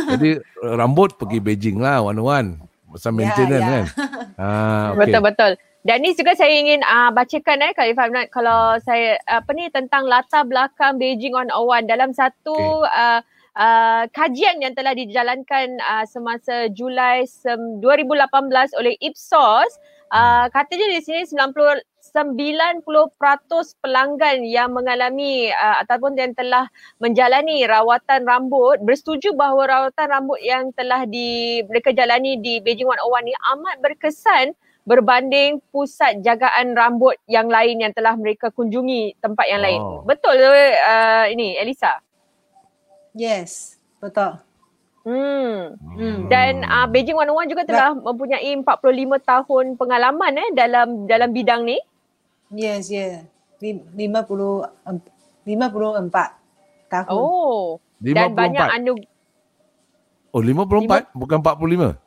[0.07, 2.61] Jadi rambut pergi Beijing lah one-one.
[2.97, 3.69] Pasal Ya, maintenance ya.
[3.69, 3.85] kan.
[4.37, 5.09] Ah, okay.
[5.09, 5.51] Betul betul.
[5.81, 9.49] Dan ni juga saya ingin uh, bacakan eh kalau if I'm not, kalau saya apa
[9.55, 12.91] ni tentang latar belakang Beijing on Awan dalam satu Okay.
[12.91, 13.19] uh,
[13.55, 18.29] uh, kajian yang telah dijalankan uh, semasa Julai sem- 2018
[18.75, 19.71] oleh Ipsos
[20.11, 21.81] uh, katanya di sini 90
[22.17, 22.81] 90%
[23.77, 26.65] pelanggan yang mengalami uh, ataupun yang telah
[26.97, 33.27] menjalani rawatan rambut bersetuju bahawa rawatan rambut yang telah di mereka jalani di Beijing 101
[33.29, 34.45] ni amat berkesan
[34.87, 39.81] berbanding pusat jagaan rambut yang lain yang telah mereka kunjungi tempat yang lain.
[39.83, 40.01] Oh.
[40.07, 41.99] Betul uh, ini Elisa.
[43.11, 44.39] Yes, betul.
[45.07, 45.79] Hmm.
[45.95, 46.27] Hmm.
[46.27, 51.79] Dan uh, Beijing 101 juga telah mempunyai 45 tahun pengalaman eh dalam dalam bidang ni.
[52.51, 53.27] Yes, yes.
[53.59, 54.63] Lim- Lima puluh
[55.43, 56.37] lima puluh empat
[56.87, 57.09] tahun.
[57.09, 57.81] Oh.
[57.97, 58.37] Dan 54.
[58.37, 58.93] banyak anu
[60.29, 61.97] Oh 54 bukan 45.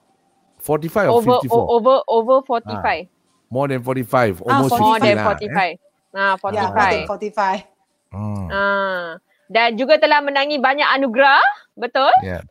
[0.61, 1.57] 45 or over 54.
[1.57, 3.09] o- over over 45.
[3.51, 4.39] More than 45.
[4.39, 5.27] Ah, Almost 50 More than lah.
[5.27, 5.73] 45.
[6.11, 7.11] Ah, Yeah, more than 45.
[7.11, 7.61] forty five.
[7.61, 8.15] Eh?
[8.15, 8.47] Hmm.
[8.51, 9.07] Ah.
[9.51, 11.43] Dan juga telah menangi banyak anugerah,
[11.75, 12.11] betul?
[12.23, 12.47] Yeah.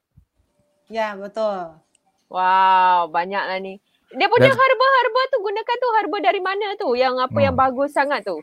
[0.92, 1.80] Ya, betul.
[2.28, 3.80] Wow, banyaklah ni.
[4.10, 6.90] Dia punya Dan- herba-herba tu gunakan tu herba dari mana tu?
[6.94, 7.46] Yang apa Hmm.
[7.46, 8.42] yang bagus sangat tu?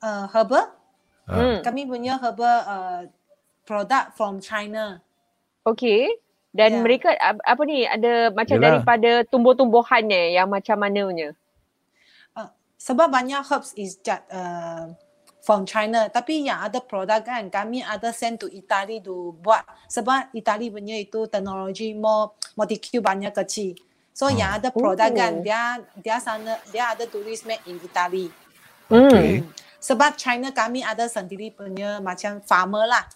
[0.00, 0.64] Uh, herbal,
[1.24, 1.32] Ah.
[1.36, 1.58] Hmm.
[1.60, 3.00] kami punya herbal uh,
[3.64, 5.00] product from China.
[5.62, 6.08] Okay.
[6.50, 6.82] Dan Ya.
[6.82, 8.82] mereka ap- apa ni ada macam Yelah.
[8.82, 11.36] daripada tumbuh-tumbuhannya yang macam mananya?
[12.80, 14.88] Sebab banyak herbs is just uh,
[15.44, 16.08] from China.
[16.08, 19.60] Tapi yang ada produk kan, kami ada send to Italy to buat.
[19.84, 23.76] Sebab Italy punya itu teknologi more molecule banyak kecil.
[24.20, 24.60] So yang ah.
[24.60, 25.40] ada produk kan oh.
[25.40, 28.28] dia dia sana dia ada tulis made in Italy.
[28.92, 29.48] Mm.
[29.80, 33.08] Sebab China kami ada sendiri punya macam farmer lah.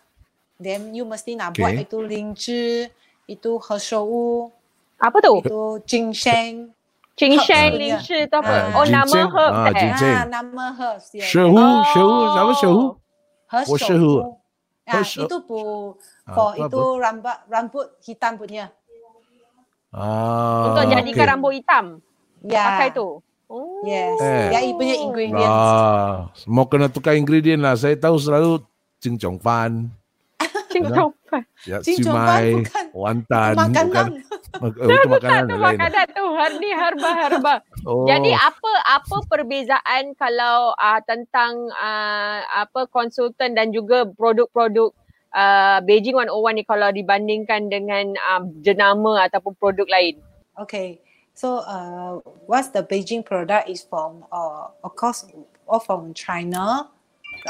[0.56, 1.60] Then you mesti nak okay.
[1.60, 2.88] buat itu linci,
[3.28, 4.48] itu hershou.
[4.96, 5.44] Apa tu?
[5.44, 6.72] Itu ginseng.
[7.12, 8.72] Ginseng, linci, tu apa?
[8.72, 9.52] Uh, oh, nama herb.
[9.60, 9.92] Ah, eh.
[9.92, 11.04] ah, nama herb.
[11.12, 11.28] Yeah.
[11.28, 11.84] Shehu, oh.
[11.92, 12.82] shehu, nama shehu.
[13.52, 14.14] Hershou.
[14.24, 15.60] Oh, ah, itu bu,
[16.24, 18.72] ah, for itu rambut, rambut hitam punya.
[19.94, 21.30] Ah, Untuk jadikan okay.
[21.30, 21.84] rambut hitam.
[22.42, 22.62] Ya.
[22.66, 23.22] Pakai tu.
[23.46, 23.86] Oh.
[23.86, 24.18] Yes.
[24.18, 24.50] Eh.
[24.50, 25.46] Dia punya ingredients.
[25.46, 27.78] Ah, mau kena tukar ingredient lah.
[27.78, 28.58] Saya tahu selalu
[28.98, 29.92] cincong fan,
[30.72, 31.12] Cincong
[31.62, 33.84] ya, Cincong fan simai, bukan- wantan, Makanan.
[33.86, 34.06] bukan.
[34.54, 35.76] Oh, itu makanan tu lain.
[35.78, 36.24] makanan tu.
[36.26, 37.54] Har- Ni herba-herba.
[37.84, 44.90] Oh, Jadi apa apa perbezaan kalau uh, tentang uh, apa konsultan dan juga produk-produk
[45.34, 50.22] uh, Beijing 101 ni kalau dibandingkan dengan uh, jenama ataupun produk lain?
[50.56, 51.02] Okay.
[51.34, 55.26] So uh, what's the Beijing product is from uh, of course
[55.66, 56.86] all from China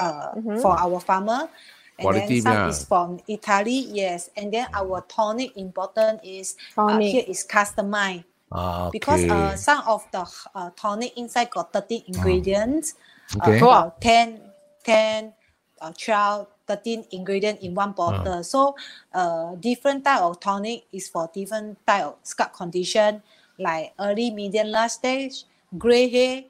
[0.00, 0.64] uh, Mhm.
[0.64, 1.52] for our farmer.
[1.94, 2.70] And Quality then some punya.
[2.74, 4.26] is from Italy, yes.
[4.34, 7.06] And then our tonic important is uh, Tonic.
[7.06, 8.26] here is customized.
[8.50, 8.98] ah, okay.
[8.98, 10.22] because uh, some of the
[10.54, 12.94] uh, tonic inside got 13 ingredients,
[13.38, 13.58] Okay.
[13.58, 14.42] uh, about 10,
[14.82, 15.34] 10,
[15.82, 18.42] uh, 12, 13 ingredient in one bottle.
[18.42, 18.76] So
[19.12, 23.22] uh, different type of tonic is for different type of scalp condition,
[23.58, 25.44] like early, medium, last stage,
[25.76, 26.44] gray hair,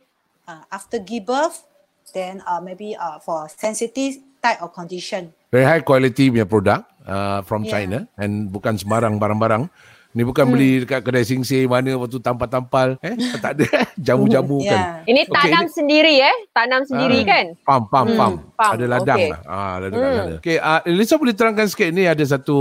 [0.48, 1.64] uh, after give birth,
[2.12, 5.32] then uh, maybe uh, for sensitive type of condition.
[5.50, 7.72] Very high quality punya produk uh, from Yeah.
[7.72, 9.70] China and bukan sembarang barang-barang.
[10.14, 10.54] Ni bukan Hmm.
[10.54, 12.94] beli dekat kedai sing-sing mana waktu tampal-tampal.
[13.02, 13.66] Eh, tak ada.
[13.98, 15.02] Jamu-jamu kan.
[15.02, 15.10] Yeah.
[15.10, 16.36] Ini Okay, tanam ini- sendiri eh?
[16.50, 17.26] Tanam sendiri Ah.
[17.26, 17.44] kan?
[17.60, 18.32] Pam, pam, Hmm, pam.
[18.54, 19.30] pam, Ada ladang okay.
[19.34, 19.40] lah.
[19.44, 19.98] Ah, ada Hmm.
[19.98, 20.34] sana.
[20.38, 22.56] Okay, uh, Elisa boleh terangkan sikit ni ada satu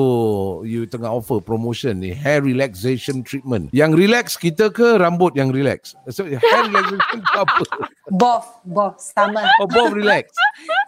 [0.63, 3.69] you tengah offer promotion ni hair relaxation treatment.
[3.69, 5.93] Yang relax kita ke rambut yang relax?
[6.09, 7.63] So hair relaxation tu apa?
[8.09, 9.45] Both, both, sama.
[9.57, 10.33] Oh, both relax.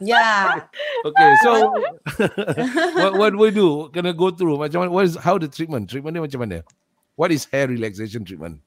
[0.04, 0.60] Yeah.
[1.06, 1.72] Okay, so
[2.98, 3.88] what what do we do?
[3.90, 4.90] Kena go through macam mana?
[4.92, 5.88] What is how the treatment?
[5.88, 6.55] Treatment dia macam mana?
[7.16, 8.60] What is hair relaxation treatment?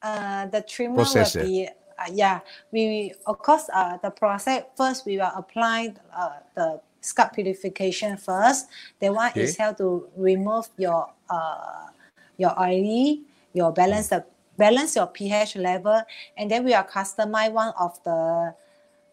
[0.00, 2.40] Uh, the treatment Process, will be uh, yeah.
[2.70, 8.68] We of course uh, the process first we will apply uh, the scalp purification first.
[9.00, 9.64] Then one is Okay.
[9.64, 11.88] how to remove your uh
[12.38, 14.24] your oily, your balance the
[14.56, 16.00] balance your pH level,
[16.36, 18.54] and then we are customize one of the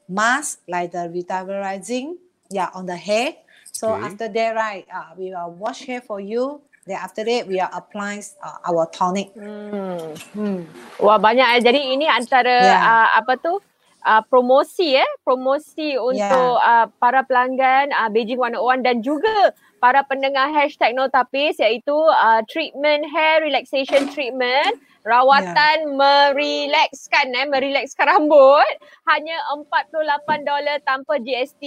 [0.07, 2.17] mask like the revitalizing
[2.51, 3.33] yeah on the hair.
[3.71, 4.05] So Okay.
[4.05, 6.61] after that right, uh, we will wash hair for you.
[6.85, 9.33] Then after that we are applying uh, our tonic.
[9.33, 10.13] Hmm.
[10.37, 10.59] Hmm.
[11.01, 11.61] Wah banyak eh.
[11.65, 12.77] Jadi ini antara Ya.
[12.77, 13.57] uh, apa tu?
[14.05, 15.11] Uh, promosi eh?
[15.25, 19.49] Promosi untuk uh, para pelanggan uh, Beijing 101 dan juga
[19.81, 24.77] para pendengar hashtag no tapis iaitu uh, treatment hair relaxation treatment.
[25.05, 27.49] Rawatan merilekskan eh?
[27.49, 28.69] Merilekskan rambut.
[29.09, 31.61] Hanya $48 tanpa GST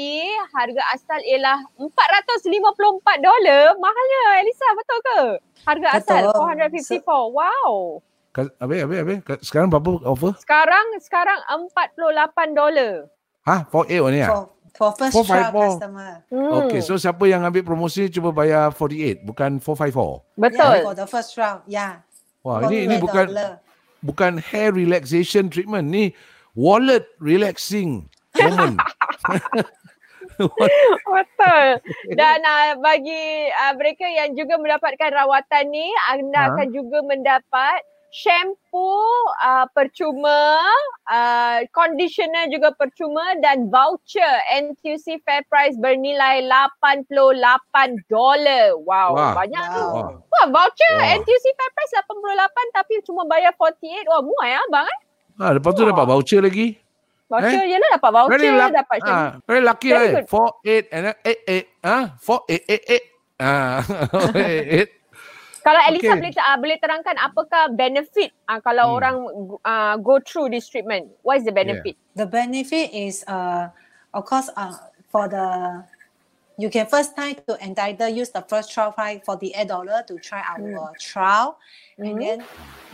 [0.55, 1.91] harga asal ialah $454
[3.83, 5.21] mahalnya Elisa betul ke?
[5.67, 7.03] Harga asal Betul.
[7.03, 7.99] 454 wow.
[7.99, 9.19] Ka- Habis, habis, habis.
[9.21, 10.33] Ka- Sekarang berapa offer?
[10.39, 11.39] sekarang sekarang
[11.75, 13.11] $48
[13.43, 13.57] Ha?
[13.67, 14.29] 48 only ah?
[14.29, 15.67] For for first Four, trial five, four.
[15.75, 16.11] customer.
[16.29, 16.53] hmm.
[16.63, 20.39] Okay, so siapa yang ambil promosi cuba bayar 48, bukan 454.
[20.39, 21.59] betul Yeah, for the first trial.
[21.67, 22.07] Yeah.
[22.41, 23.03] Wah, ini ini $48.
[23.03, 23.27] bukan
[24.01, 26.15] bukan hair relaxation treatment, ni
[26.55, 28.79] wallet relaxing moment.
[31.05, 31.67] Betul.
[32.13, 36.49] Dan uh, bagi uh, mereka yang juga mendapatkan rawatan ni, anda Ha?
[36.55, 39.05] akan juga mendapat shampoo
[39.45, 40.65] uh, percuma,
[41.09, 47.13] uh, conditioner juga percuma dan voucher NTUC Fair Price bernilai $88.
[48.81, 49.33] Wow, Wah.
[49.37, 49.85] banyak tu.
[49.85, 49.93] Wow.
[49.93, 50.09] Wah.
[50.25, 51.17] Wah, voucher Wah.
[51.21, 54.09] NTUC Fair Price 88 tapi cuma bayar 48.
[54.09, 54.99] Wah, murah ya abang eh?
[55.39, 55.91] Ha, lepas tu Wah.
[55.93, 56.81] dapat voucher lagi.
[57.29, 57.77] Voucher, eh?
[57.77, 59.21] yelah dapat voucher, Very luck, dapat shampoo.
[59.21, 60.01] ah, very lucky lah.
[60.17, 60.25] good.
[60.33, 61.85] 4 8 and then 8 8.
[61.85, 63.05] Ah, 4 8 8 8.
[63.39, 63.79] Ah,
[64.33, 64.98] 8 8.
[65.69, 66.21] Kalau Elisa Okay.
[66.25, 69.05] boleh uh, boleh terangkan apakah benefit uh, kalau Hmm.
[69.05, 69.17] orang
[69.69, 71.13] uh, go through this treatment?
[71.21, 71.93] What is the benefit?
[72.17, 73.69] The benefit is, uh,
[74.17, 74.73] of course, uh,
[75.13, 75.45] for the
[76.57, 80.17] you can first time to entitle use the first trial price forty eight dollar to
[80.17, 81.61] try our trial,
[82.01, 82.25] and Mhm.
[82.25, 82.39] then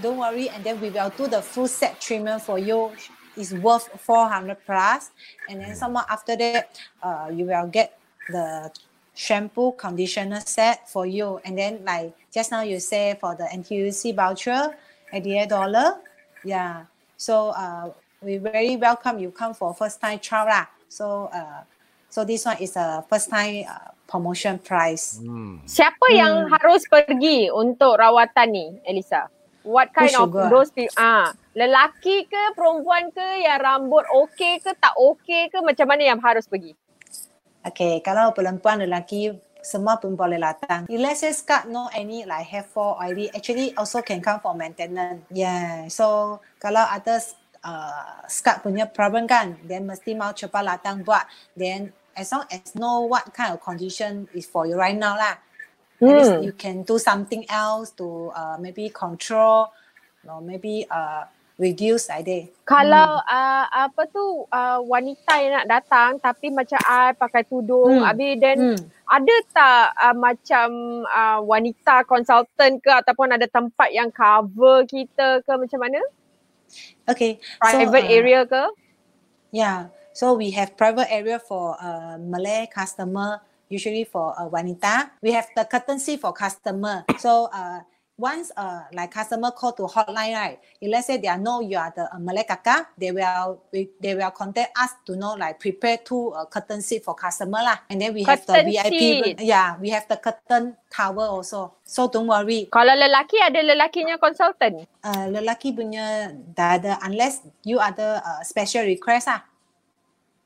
[0.02, 2.90] don't worry, and then we will do the full set treatment for you.
[3.38, 5.14] It's worth four hundred plus,
[5.46, 7.94] and then someone after that, uh, you will get
[8.26, 8.66] the
[9.14, 14.14] shampoo conditioner set for you, and then like just now you say for the NTUC
[14.14, 14.74] voucher,
[15.14, 16.02] eighty eight dollar,
[16.44, 16.84] yeah.
[17.16, 20.66] So uh, we very welcome you come for first time trial lah.
[20.90, 21.62] So uh,
[22.10, 25.22] so this one is a first time uh, promotion price.
[25.22, 25.62] Hmm.
[25.64, 26.18] Siapa Hmm.
[26.18, 29.30] yang harus pergi untuk rawatan ni, Elisa?
[29.64, 30.42] What kind Who of go?
[30.52, 30.92] those people?
[31.00, 36.20] Ah, lelaki ke, perempuan ke, yang rambut okey ke, tak okey ke, macam mana yang
[36.20, 36.76] harus pergi?
[37.64, 39.32] Okay, kalau perempuan lelaki
[39.64, 40.84] semua pun boleh datang.
[40.84, 44.52] If let's say scalp no any like hair fall oily, actually also can come for
[44.52, 45.24] maintenance.
[45.32, 47.16] Yeah, so kalau ada
[47.64, 51.24] uh, scalp punya problem kan, then mesti mau cepat datang buat.
[51.56, 55.40] Then as long as know what kind of condition is for you right now lah.
[56.04, 56.44] At least Hmm.
[56.44, 59.72] you can do something else to uh, maybe control
[60.28, 62.26] or maybe uh, reduce that.
[62.66, 68.06] Kalau uh, apa tu uh, wanita yang nak datang tapi macam I pakai tudung, Hmm.
[68.08, 68.80] habis then Hmm.
[69.06, 70.68] ada tak uh, macam
[71.06, 76.00] uh, wanita consultant ke ataupun ada tempat yang cover kita ke macam mana?
[77.06, 77.38] Okay.
[77.60, 78.64] Private so, uh, area ke?
[79.54, 79.92] Yeah.
[80.14, 85.10] So we have private area for uh, Malay customer, usually for uh, wanita.
[85.22, 87.06] We have the courtesy for customer.
[87.18, 87.82] So uh,
[88.16, 90.58] once uh, like customer call to hotline, right?
[90.80, 93.90] If let's say they are know you are the uh, Malay kakak, they will we,
[94.00, 97.78] they will contact us to know like prepare two uh, curtain seat for customer lah.
[97.90, 98.94] And then we have the VIP.
[98.94, 99.40] seat.
[99.40, 101.74] Yeah, we have the curtain cover also.
[101.82, 102.70] So don't worry.
[102.70, 104.86] Kalau lelaki ada lelakinya consultant.
[105.02, 109.42] Uh, lelaki punya dah ada unless you ada uh, special request ah.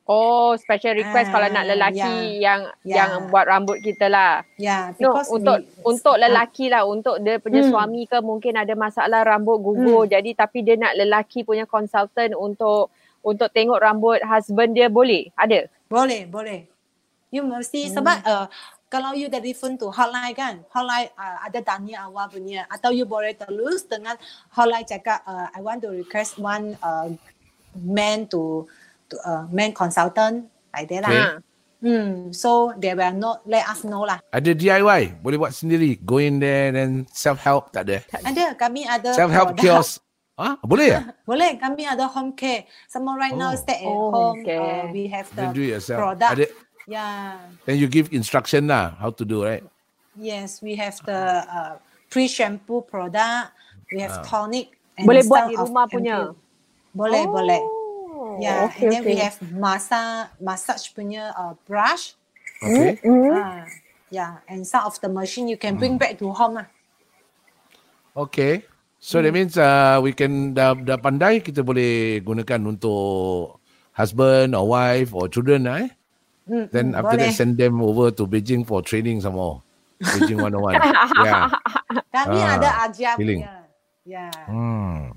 [0.08, 3.04] Oh, special request Ah, kalau nak lelaki yang Ya.
[3.04, 4.40] yang buat rambut kita lah.
[4.56, 7.68] Yeah, No, because untuk we, untuk Ah, lelaki lah, untuk dia punya Hmm.
[7.68, 10.08] suami ke mungkin ada masalah rambut gugur.
[10.08, 12.88] Jadi tapi dia nak lelaki punya consultant untuk
[13.20, 15.28] untuk tengok rambut husband dia boleh?
[15.36, 15.68] Ada?
[15.92, 16.64] Boleh, boleh.
[17.28, 18.48] You mesti sebab uh,
[18.88, 23.36] kalau you telefon to hotline kan, hotline uh, ada tanya awak punya atau you boleh
[23.36, 24.16] terus dengan
[24.56, 27.12] hotline cakap uh, I want to request one uh,
[27.76, 28.64] man to
[29.24, 31.10] uh, man consultant like that lah.
[31.10, 31.24] Okay.
[31.24, 31.30] Ha.
[31.78, 34.18] Hmm, so they will not let us know lah.
[34.34, 35.94] Ada DIY, boleh buat sendiri.
[36.02, 38.02] Go in there and self help tak ada.
[38.18, 40.02] Ada kami ada Self help kiosk.
[40.38, 41.02] Ah, boleh ya?
[41.26, 42.70] Boleh, kami ada home care.
[42.86, 43.58] Some right now Oh.
[43.58, 44.38] stay at Oh, home.
[44.38, 44.54] okay.
[44.54, 45.98] Uh, we have the Then do yourself.
[45.98, 46.30] product.
[46.30, 46.46] Ada,
[46.86, 47.42] Yeah.
[47.66, 49.66] then you give instruction lah how to do right.
[50.14, 53.50] Yes, we have the uh, pre-shampoo product.
[53.90, 54.78] We have tonic.
[54.94, 56.06] and Boleh buat di rumah shampoo.
[56.06, 56.16] punya?
[56.94, 57.60] Boleh, boleh.
[58.38, 59.26] Oh, Yeah, okay, and then we okay.
[59.26, 62.14] have massage, massage punya uh, brush.
[62.62, 63.02] Okay.
[63.02, 63.34] Hmm.
[63.34, 63.66] Ah,
[64.08, 66.62] yeah, and some of the machine you can bring back to home.
[66.62, 66.70] Ah.
[68.14, 68.62] Okay.
[68.98, 73.58] So that means uh, we can dah, dah pandai kita boleh gunakan untuk
[73.94, 75.90] husband or wife or children lah eh.
[76.50, 77.30] Mm, Then mm, after boleh.
[77.30, 79.62] that send them over to Beijing for training some more.
[79.98, 80.78] Beijing 101.
[81.26, 81.46] ya.
[82.10, 83.42] Kami Ah, ada ajar feeling.
[83.42, 83.54] punya.
[84.02, 85.12] Ya, Hmm.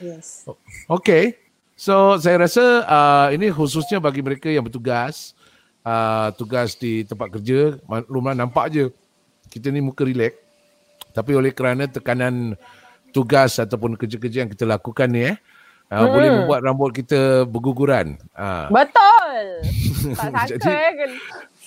[0.00, 0.48] yes.
[0.88, 1.36] Okay.
[1.80, 5.32] So saya rasa uh, ini khususnya bagi mereka yang bertugas
[5.80, 8.84] uh, tugas di tempat kerja maklumlah nampak je
[9.48, 10.36] kita ni muka relax
[11.16, 12.52] tapi oleh kerana tekanan
[13.10, 15.36] tugas ataupun kerja-kerja yang kita lakukan ni eh
[15.88, 16.12] uh, Hmm.
[16.12, 18.14] boleh membuat rambut kita berguguran.
[18.30, 19.36] Uh, Betul.
[20.16, 21.12] Tak sangka Jadi, eh.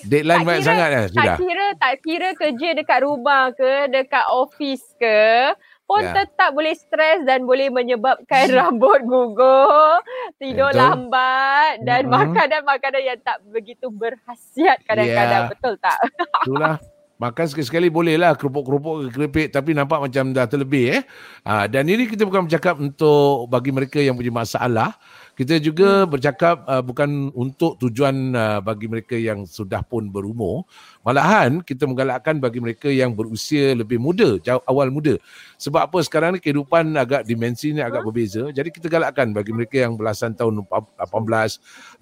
[0.07, 1.22] deadline Tak banyak kira- sangat dah sudah.
[1.22, 5.53] Tak kira tak kira kerja dekat rumah ke, dekat office ke,
[5.84, 6.23] pun Ya.
[6.23, 9.99] tetap boleh stres dan boleh menyebabkan rambut gugur,
[10.38, 10.79] tidur Betul.
[10.79, 12.34] lambat dan Mm-mm.
[12.34, 15.47] makanan-makanan yang tak begitu berkhasiat kadang-kadang.
[15.47, 15.51] Ya.
[15.51, 15.97] Betul tak?
[16.47, 16.77] Itulah.
[17.13, 21.01] Makan sekali-sekali boleh lah kerupuk-kerupuk ke keripik tapi nampak macam dah terlebih eh.
[21.47, 24.91] Ha, dan ini kita bukan bercakap untuk bagi mereka yang punya masalah.
[25.34, 30.61] Kita juga bercakap uh, bukan untuk tujuan uh, bagi mereka yang sudah pun berumur.
[31.01, 35.17] Malahan kita menggalakkan bagi mereka yang berusia lebih muda, jauh awal muda.
[35.57, 38.53] Sebab apa sekarang ni kehidupan agak dimensi ni agak berbeza.
[38.53, 41.01] Jadi kita galakkan bagi mereka yang belasan tahun 18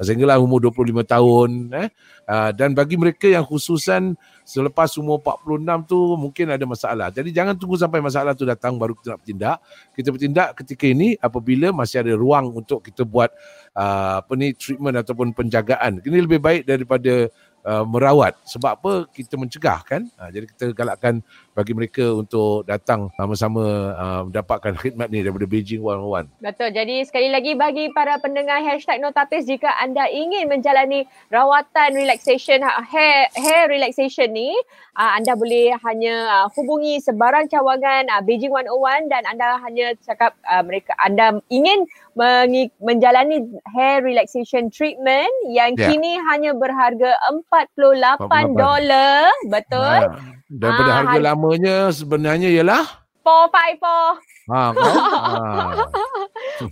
[0.04, 1.90] sehinggalah umur 25 tahun eh.
[2.28, 7.08] Uh, dan bagi mereka yang khususan selepas umur 46 tu mungkin ada masalah.
[7.14, 9.58] Jadi jangan tunggu sampai masalah tu datang baru kita nak bertindak.
[9.94, 13.32] Kita bertindak ketika ini apabila masih ada ruang untuk kita buat
[13.76, 16.02] uh, apa ni treatment ataupun penjagaan.
[16.04, 17.30] Ini lebih baik daripada
[17.66, 18.38] uh, merawat.
[18.46, 18.94] Sebab apa?
[19.10, 20.02] Kita mencegah kan.
[20.18, 21.22] Uh, jadi kita galakkan
[21.52, 26.32] bagi mereka untuk datang sama-sama uh, mendapatkan khidmat ni daripada Beijing 101.
[26.40, 26.70] Betul.
[26.72, 33.28] Jadi sekali lagi bagi para pendengar hashtag Notapis jika anda ingin menjalani rawatan relaxation hair
[33.34, 34.56] hair relaxation ni,
[34.94, 40.32] uh, anda boleh hanya uh, hubungi sebarang cawangan uh, Beijing 101 dan anda hanya cakap
[40.46, 45.88] uh, mereka anda ingin mengi- menjalani hair relaxation treatment yang Ya.
[45.88, 47.16] kini hanya berharga
[47.80, 48.20] 48
[48.54, 49.32] dolar.
[49.48, 50.00] Betul.
[50.08, 50.20] Ha,
[50.52, 52.84] daripada Ah, harga har- lamanya sebenarnya ialah
[53.22, 53.82] 454.
[53.82, 53.98] ha.
[54.52, 54.74] Ha.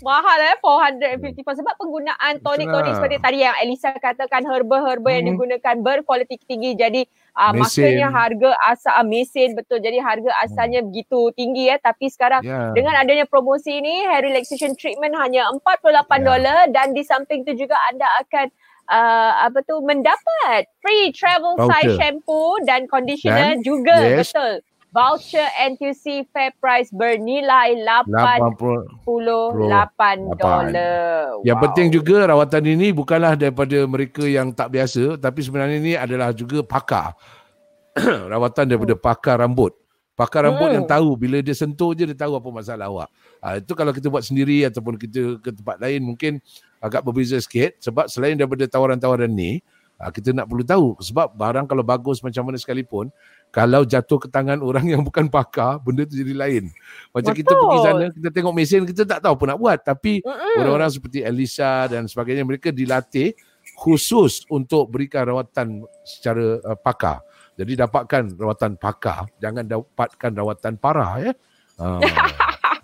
[0.02, 2.96] Mahal eh 454 sebab penggunaan tonik-tonik Itulah.
[2.98, 5.30] seperti tadi yang Elisa katakan herba-herba yang Hmm.
[5.32, 11.30] digunakan berkualiti tinggi jadi uh, maknanya harga asal uh, mesin betul jadi harga asalnya begitu
[11.34, 12.72] tinggi eh tapi sekarang Ya.
[12.74, 16.18] dengan adanya promosi ini hair relaxation treatment hanya 48 Ya.
[16.26, 18.50] dolar dan di samping tu juga anda akan
[18.90, 21.72] uh, apa tu mendapat free travel Voucher.
[21.72, 24.34] size shampoo dan conditioner Dan, juga yes.
[24.34, 24.54] betul
[24.90, 28.10] voucher NTUC fair price bernilai 8
[28.58, 30.74] 80 $88 dolar.
[31.46, 36.34] Yang penting juga rawatan ini bukanlah daripada mereka yang tak biasa tapi sebenarnya ini adalah
[36.34, 37.14] juga pakar.
[38.34, 39.78] rawatan daripada pakar rambut.
[40.18, 40.84] Pakar rambut Hmm.
[40.84, 43.10] yang tahu bila dia sentuh je dia tahu apa masalah awak.
[43.40, 46.44] Ha, itu kalau kita buat sendiri ataupun kita ke tempat lain mungkin
[46.80, 49.60] agak berbeza sikit sebab selain daripada tawaran-tawaran ni
[50.00, 53.12] ha, kita nak perlu tahu sebab barang kalau bagus macam mana sekalipun
[53.52, 56.64] kalau jatuh ke tangan orang yang bukan pakar benda tu jadi lain.
[57.12, 57.62] Macam kita Betul.
[57.68, 60.62] pergi sana kita tengok mesin kita tak tahu apa nak buat tapi Mm-mm.
[60.64, 63.36] orang-orang seperti Elisa dan sebagainya mereka dilatih
[63.76, 67.20] khusus untuk berikan rawatan secara uh, pakar.
[67.60, 71.32] Jadi dapatkan rawatan pakar, jangan dapatkan rawatan parah ya.
[71.76, 72.00] Uh.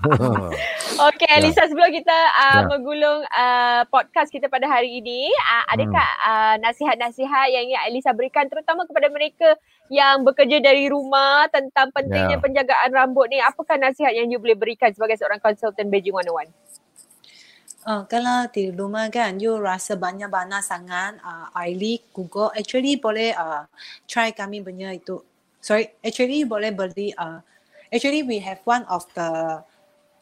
[1.09, 2.67] Okey Elisa sebelum kita uh, Ya.
[2.71, 6.29] menggulung uh, podcast kita pada hari ini, uh, adakah Hmm.
[6.29, 9.59] uh, nasihat-nasihat yang ingin Elisa berikan terutama kepada mereka
[9.91, 12.41] yang bekerja dari rumah tentang pentingnya Ya.
[12.41, 13.41] penjagaan rambut ni?
[13.41, 16.49] Apakah nasihat yang you boleh berikan sebagai seorang konsultan Beijing 101?
[17.85, 23.29] Uh, kalau di rumah kan, you rasa banyak banyak sangat uh, oily, gugur, actually boleh
[23.37, 23.69] uh,
[24.09, 25.21] try kami punya itu.
[25.61, 27.13] Sorry, actually boleh beli.
[27.13, 27.45] Uh,
[27.93, 29.61] actually we have one of the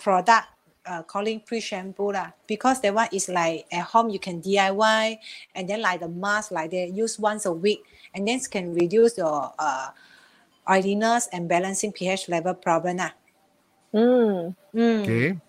[0.03, 0.51] product
[0.83, 5.17] uh, calling pre shampoo lah because that one is like at home you can DIY
[5.55, 7.79] and then like the mask like they use once a week
[8.11, 9.95] and then can reduce your uh,
[10.67, 13.15] oiliness and balancing pH level problem lah.
[13.95, 14.51] Hmm.
[14.75, 15.01] Hmm.
[15.07, 15.39] Okey.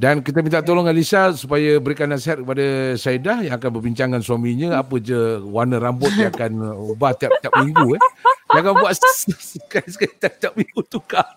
[0.00, 4.80] Dan kita minta tolong Alisa supaya berikan nasihat kepada Saidah yang akan berbincang dengan suaminya
[4.80, 8.02] apa je warna rambut dia akan ubah tiap-tiap minggu eh.
[8.48, 8.96] Jangan buat
[9.60, 11.28] sekali-sekali tiap-tiap minggu tukar.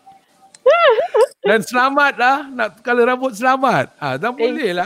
[1.48, 3.96] Dan selamatlah nak color rambut selamat.
[3.98, 4.86] Ah dan boleh lah.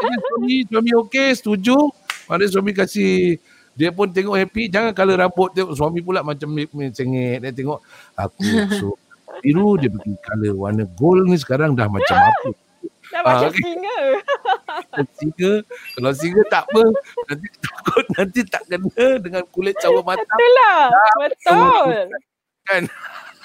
[0.00, 1.76] Suami suami okey setuju.
[2.24, 3.36] Mana suami kasih
[3.74, 6.46] dia pun tengok happy jangan color rambut dia suami pula macam
[6.94, 7.82] sengit dia tengok
[8.14, 8.94] aku so
[9.42, 12.50] biru dia pergi color warna gold ni sekarang dah macam apa
[13.04, 13.62] Dah Ah, macam okey.
[13.66, 13.96] singa.
[15.12, 15.52] singa
[15.90, 16.82] kalau singa tak apa
[17.26, 20.82] nanti takut nanti tak kena dengan kulit cawan mata Betul lah.
[21.18, 21.94] Betul.
[22.64, 22.82] kan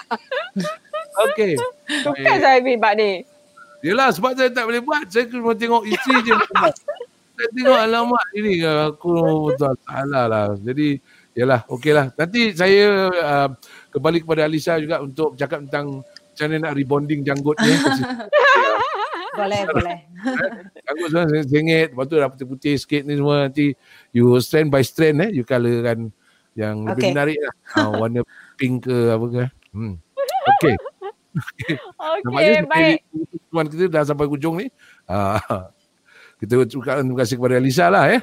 [1.30, 1.54] okey
[2.06, 3.26] Tukar saya bibak ni.
[3.80, 6.34] Yelah sebab saya tak boleh buat saya cuma tengok isteri je
[7.40, 9.14] saya tengok alamak ini aku
[9.52, 11.00] betul salah lah jadi
[11.40, 12.12] Yalah, okeylah.
[12.20, 13.48] Nanti saya uh,
[13.96, 17.72] kembali kepada Alisa juga untuk cakap tentang macam mana nak rebonding janggut ni.
[19.40, 19.98] Boleh, boleh.
[20.84, 23.72] janggut semua sengit, lepas tu dah putih-putih sikit ni semua nanti
[24.12, 26.12] you strand by strand eh, you colourkan
[26.60, 27.12] yang lebih Okay.
[27.16, 27.54] menarik lah.
[27.78, 28.20] Uh, warna
[28.60, 29.44] pink ke apa ke.
[29.73, 29.99] Hmm.
[30.61, 30.75] Okay.
[31.99, 32.99] Okey, baik.
[33.51, 34.71] Teman kita dah sampai hujung ni.
[35.11, 35.39] Uh,
[36.39, 38.23] kita ucapkan terima kasih kepada Alisa lah eh.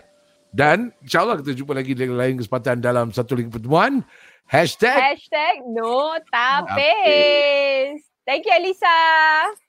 [0.52, 4.04] Dan insyaAllah kita jumpa lagi di lain kesempatan dalam satu lagi pertemuan.
[4.48, 8.04] Hashtag Hashtag no tapis.
[8.28, 9.00] Thank you, Elisa.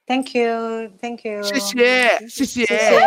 [0.07, 0.91] Thank you.
[0.99, 1.43] Thank you.
[1.43, 2.67] 谢谢，谢谢。
[2.67, 2.99] 谢谢。